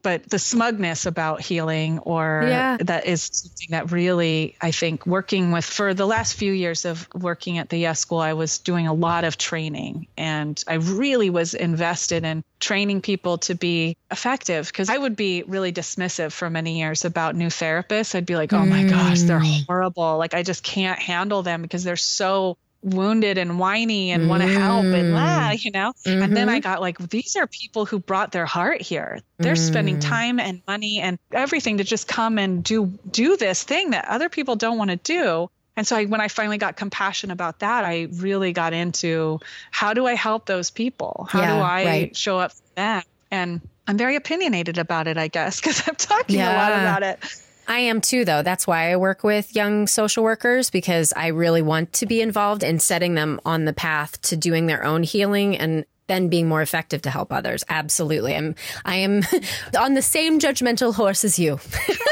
[0.04, 2.78] But the smugness about healing, or yeah.
[2.80, 7.08] that is something that really, I think, working with for the last few years of
[7.14, 11.30] working at the Yes School, I was doing a lot of training and I really
[11.30, 16.50] was invested in training people to be effective because I would be really dismissive for
[16.50, 18.16] many years about new therapists.
[18.16, 18.90] I'd be like, oh my mm.
[18.90, 19.68] gosh, they're mm.
[19.68, 20.18] horrible.
[20.18, 24.48] Like, I just can't handle them because they're so wounded and whiny and want to
[24.48, 26.22] help and ah, you know mm-hmm.
[26.24, 26.62] and then i mm-hmm.
[26.62, 29.68] got like these are people who brought their heart here they're mm.
[29.68, 34.06] spending time and money and everything to just come and do do this thing that
[34.06, 37.60] other people don't want to do and so I, when i finally got compassion about
[37.60, 41.86] that i really got into how do i help those people how yeah, do i
[41.86, 42.18] right.
[42.18, 46.40] show up for them and i'm very opinionated about it i guess because i'm talking
[46.40, 46.56] yeah.
[46.56, 47.42] a lot about it
[47.72, 48.42] I am too, though.
[48.42, 52.64] That's why I work with young social workers because I really want to be involved
[52.64, 56.62] in setting them on the path to doing their own healing and then being more
[56.62, 57.64] effective to help others.
[57.70, 58.36] Absolutely.
[58.36, 59.22] I'm I am
[59.80, 61.62] on the same judgmental horse as you.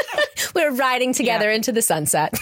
[0.54, 1.56] We're riding together yeah.
[1.56, 2.32] into the sunset.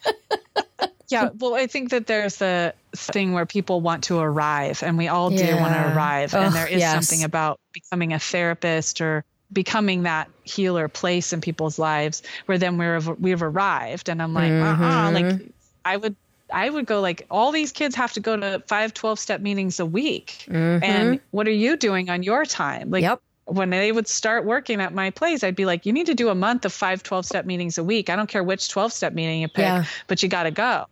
[1.10, 5.08] yeah, well, I think that there's a thing where people want to arrive and we
[5.08, 6.94] all do want to arrive and there is yes.
[6.94, 9.22] something about becoming a therapist or
[9.52, 14.50] becoming that healer place in people's lives where then we're we've arrived and i'm like
[14.50, 14.82] mm-hmm.
[14.82, 15.40] uh-uh like
[15.84, 16.14] i would
[16.52, 19.80] I would go like all these kids have to go to five 12 step meetings
[19.80, 20.44] a week.
[20.48, 20.84] Mm-hmm.
[20.84, 22.90] And what are you doing on your time?
[22.90, 23.20] Like yep.
[23.44, 26.28] when they would start working at my place, I'd be like, you need to do
[26.28, 28.10] a month of five 12 step meetings a week.
[28.10, 29.84] I don't care which 12 step meeting you pick, yeah.
[30.06, 30.86] but you got to go.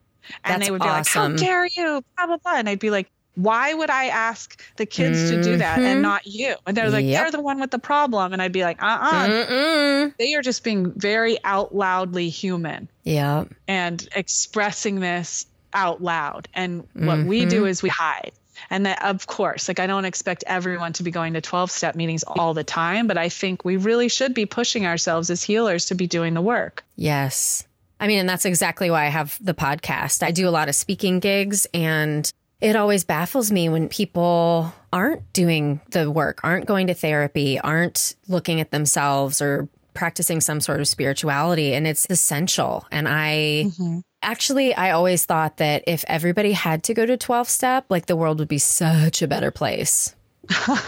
[0.44, 1.32] And That's they would be awesome.
[1.32, 2.04] like, how dare you?
[2.16, 2.56] Blah, blah, blah.
[2.56, 5.36] And I'd be like, why would I ask the kids mm-hmm.
[5.36, 6.02] to do that and mm-hmm.
[6.02, 6.56] not you?
[6.66, 7.22] And they're like, yep.
[7.22, 8.32] they're the one with the problem.
[8.32, 9.28] And I'd be like, uh uh-uh.
[9.28, 12.88] uh They are just being very out loudly human.
[13.04, 13.44] Yeah.
[13.68, 16.48] And expressing this out loud.
[16.52, 17.28] And what mm-hmm.
[17.28, 17.68] we do mm-hmm.
[17.68, 18.32] is we hide.
[18.70, 21.94] And that, of course, like I don't expect everyone to be going to 12 step
[21.94, 25.86] meetings all the time, but I think we really should be pushing ourselves as healers
[25.86, 26.84] to be doing the work.
[26.96, 27.68] Yes.
[28.00, 30.24] I mean, and that's exactly why I have the podcast.
[30.24, 32.30] I do a lot of speaking gigs and
[32.60, 38.16] it always baffles me when people aren't doing the work, aren't going to therapy, aren't
[38.26, 41.74] looking at themselves or practicing some sort of spirituality.
[41.74, 42.86] And it's essential.
[42.90, 43.98] And I mm-hmm.
[44.22, 48.16] actually, I always thought that if everybody had to go to 12 step, like the
[48.16, 50.14] world would be such a better place.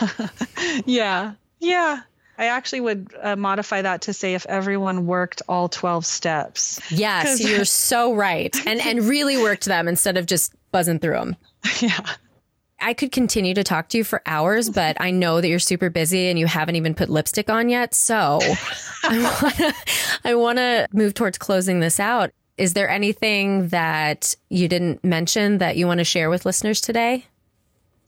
[0.87, 1.35] yeah.
[1.61, 2.01] Yeah.
[2.39, 6.81] I actually would uh, modify that to say if everyone worked all 12 steps.
[6.91, 8.57] Yes, you're so right.
[8.67, 11.37] And and really worked them instead of just buzzing through them.
[11.81, 11.99] Yeah.
[12.83, 15.91] I could continue to talk to you for hours, but I know that you're super
[15.91, 17.95] busy and you haven't even put lipstick on yet.
[17.95, 18.41] So
[19.05, 22.31] I want to move towards closing this out.
[22.57, 27.27] Is there anything that you didn't mention that you want to share with listeners today?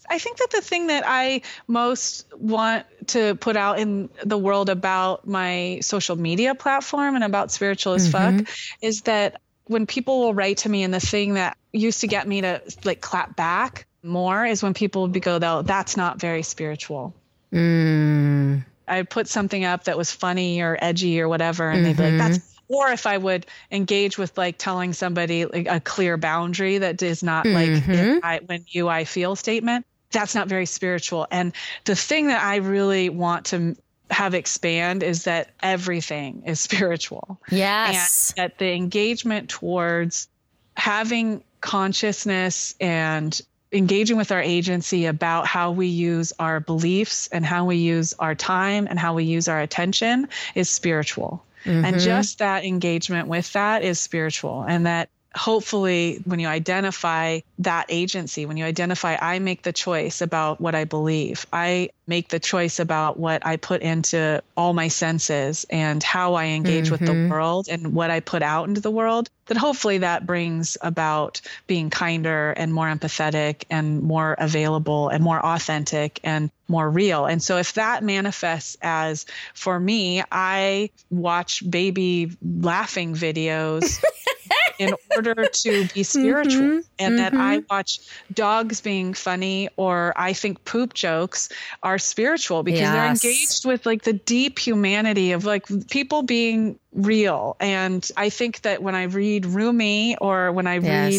[0.08, 4.68] I think that the thing that I most want to put out in the world
[4.68, 8.40] about my social media platform and about spiritual as mm-hmm.
[8.40, 8.48] fuck
[8.82, 12.26] is that when people will write to me and the thing that used to get
[12.26, 16.42] me to like clap back more is when people would go though that's not very
[16.42, 17.14] spiritual
[17.52, 18.64] mm.
[18.88, 21.96] i put something up that was funny or edgy or whatever and mm-hmm.
[21.96, 22.74] they'd be like that's mm-hmm.
[22.74, 27.22] or if i would engage with like telling somebody like a clear boundary that is
[27.22, 28.14] not mm-hmm.
[28.14, 31.52] like I, when you i feel statement that's not very spiritual and
[31.84, 33.76] the thing that i really want to
[34.12, 37.40] have expand is that everything is spiritual.
[37.50, 38.32] Yes.
[38.36, 40.28] And that the engagement towards
[40.76, 43.40] having consciousness and
[43.72, 48.34] engaging with our agency about how we use our beliefs and how we use our
[48.34, 51.42] time and how we use our attention is spiritual.
[51.64, 51.84] Mm-hmm.
[51.84, 54.62] And just that engagement with that is spiritual.
[54.62, 60.20] And that hopefully when you identify that agency when you identify i make the choice
[60.20, 64.88] about what i believe i make the choice about what i put into all my
[64.88, 66.92] senses and how i engage mm-hmm.
[66.92, 67.30] with the mm-hmm.
[67.30, 71.90] world and what i put out into the world then hopefully that brings about being
[71.90, 77.26] kinder and more empathetic and more available and more authentic and more real.
[77.26, 84.02] And so if that manifests as for me, I watch baby laughing videos
[84.82, 87.16] in order to be spiritual mm-hmm, and mm-hmm.
[87.16, 87.66] that I mm-hmm.
[87.70, 88.00] watch
[88.32, 91.48] dogs being funny or I think poop jokes
[91.82, 92.92] are spiritual because yes.
[92.92, 97.56] they're engaged with like the deep humanity of like people being real.
[97.60, 101.12] And I think that when I read Rumi or when I yes.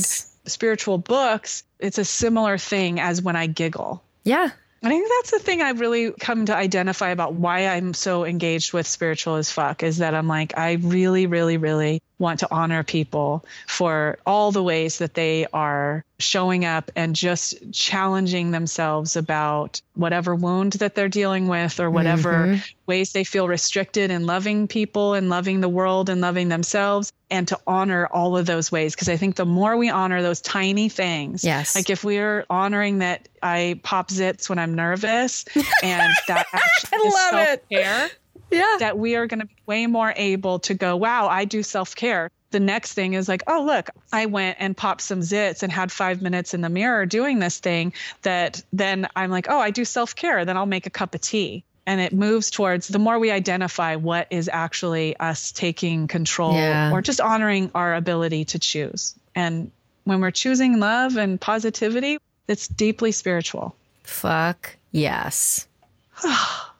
[0.43, 4.03] read spiritual books, it's a similar thing as when I giggle.
[4.23, 4.49] Yeah.
[4.83, 8.73] I think that's the thing I've really come to identify about why I'm so engaged
[8.73, 12.83] with spiritual as fuck is that I'm like, I really, really, really want to honor
[12.83, 19.81] people for all the ways that they are showing up and just challenging themselves about
[19.95, 22.61] whatever wound that they're dealing with or whatever mm-hmm.
[22.85, 27.47] ways they feel restricted in loving people and loving the world and loving themselves and
[27.47, 30.87] to honor all of those ways because i think the more we honor those tiny
[30.87, 35.45] things yes like if we're honoring that i pop zits when i'm nervous
[35.83, 38.09] and that actually I love self-care
[38.53, 38.75] yeah.
[38.79, 41.95] that we are going to be way more able to go, wow, I do self
[41.95, 42.29] care.
[42.51, 45.91] The next thing is like, oh, look, I went and popped some zits and had
[45.91, 49.85] five minutes in the mirror doing this thing that then I'm like, oh, I do
[49.85, 50.45] self care.
[50.45, 51.63] Then I'll make a cup of tea.
[51.85, 56.91] And it moves towards the more we identify what is actually us taking control yeah.
[56.91, 59.15] or just honoring our ability to choose.
[59.35, 59.69] And
[60.05, 63.75] when we're choosing love and positivity, it's deeply spiritual.
[64.03, 65.67] Fuck yes.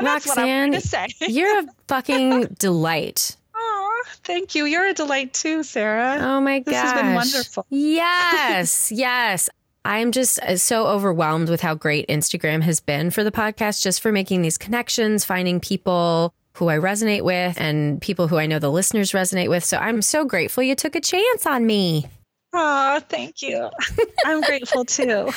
[0.00, 0.78] Roxanne,
[1.20, 3.36] you're a fucking delight.
[3.54, 4.66] Oh, thank you.
[4.66, 6.18] You're a delight too, Sarah.
[6.20, 7.66] Oh my god, this has been wonderful.
[7.70, 9.48] Yes, yes.
[9.84, 14.00] I'm just uh, so overwhelmed with how great Instagram has been for the podcast, just
[14.00, 18.58] for making these connections, finding people who I resonate with and people who I know
[18.58, 19.64] the listeners resonate with.
[19.64, 22.06] So I'm so grateful you took a chance on me.
[22.52, 23.70] Oh, thank you.
[24.26, 25.30] I'm grateful too.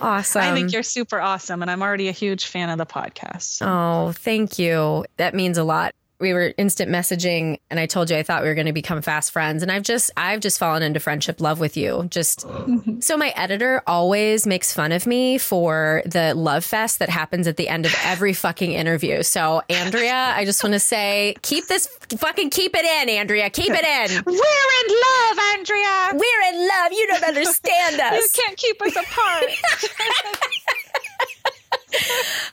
[0.00, 0.42] Awesome.
[0.42, 3.60] I think you're super awesome, and I'm already a huge fan of the podcast.
[3.66, 5.04] Oh, thank you.
[5.16, 8.48] That means a lot we were instant messaging and I told you I thought we
[8.48, 11.58] were going to become fast friends and I've just I've just fallen into friendship love
[11.58, 12.06] with you.
[12.10, 13.00] Just mm-hmm.
[13.00, 17.56] so my editor always makes fun of me for the love fest that happens at
[17.56, 19.22] the end of every fucking interview.
[19.22, 21.86] So Andrea, I just want to say keep this
[22.18, 23.48] fucking keep it in, Andrea.
[23.50, 24.22] Keep it in.
[24.24, 26.10] We're in love, Andrea.
[26.12, 26.92] We're in love.
[26.92, 28.36] You don't understand us.
[28.36, 29.44] you can't keep us apart.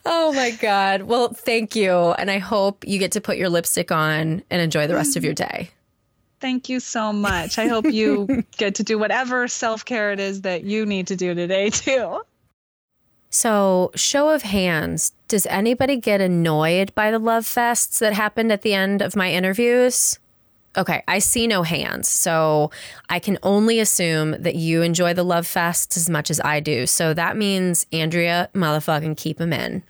[0.05, 1.03] oh my God.
[1.03, 1.91] Well, thank you.
[1.91, 5.23] And I hope you get to put your lipstick on and enjoy the rest of
[5.23, 5.69] your day.
[6.39, 7.57] Thank you so much.
[7.57, 11.15] I hope you get to do whatever self care it is that you need to
[11.15, 12.21] do today, too.
[13.29, 18.61] So, show of hands, does anybody get annoyed by the love fests that happened at
[18.61, 20.19] the end of my interviews?
[20.77, 22.07] Okay, I see no hands.
[22.07, 22.69] So
[23.09, 26.85] I can only assume that you enjoy the love fest as much as I do.
[26.85, 29.81] So that means Andrea motherfucking keep them in.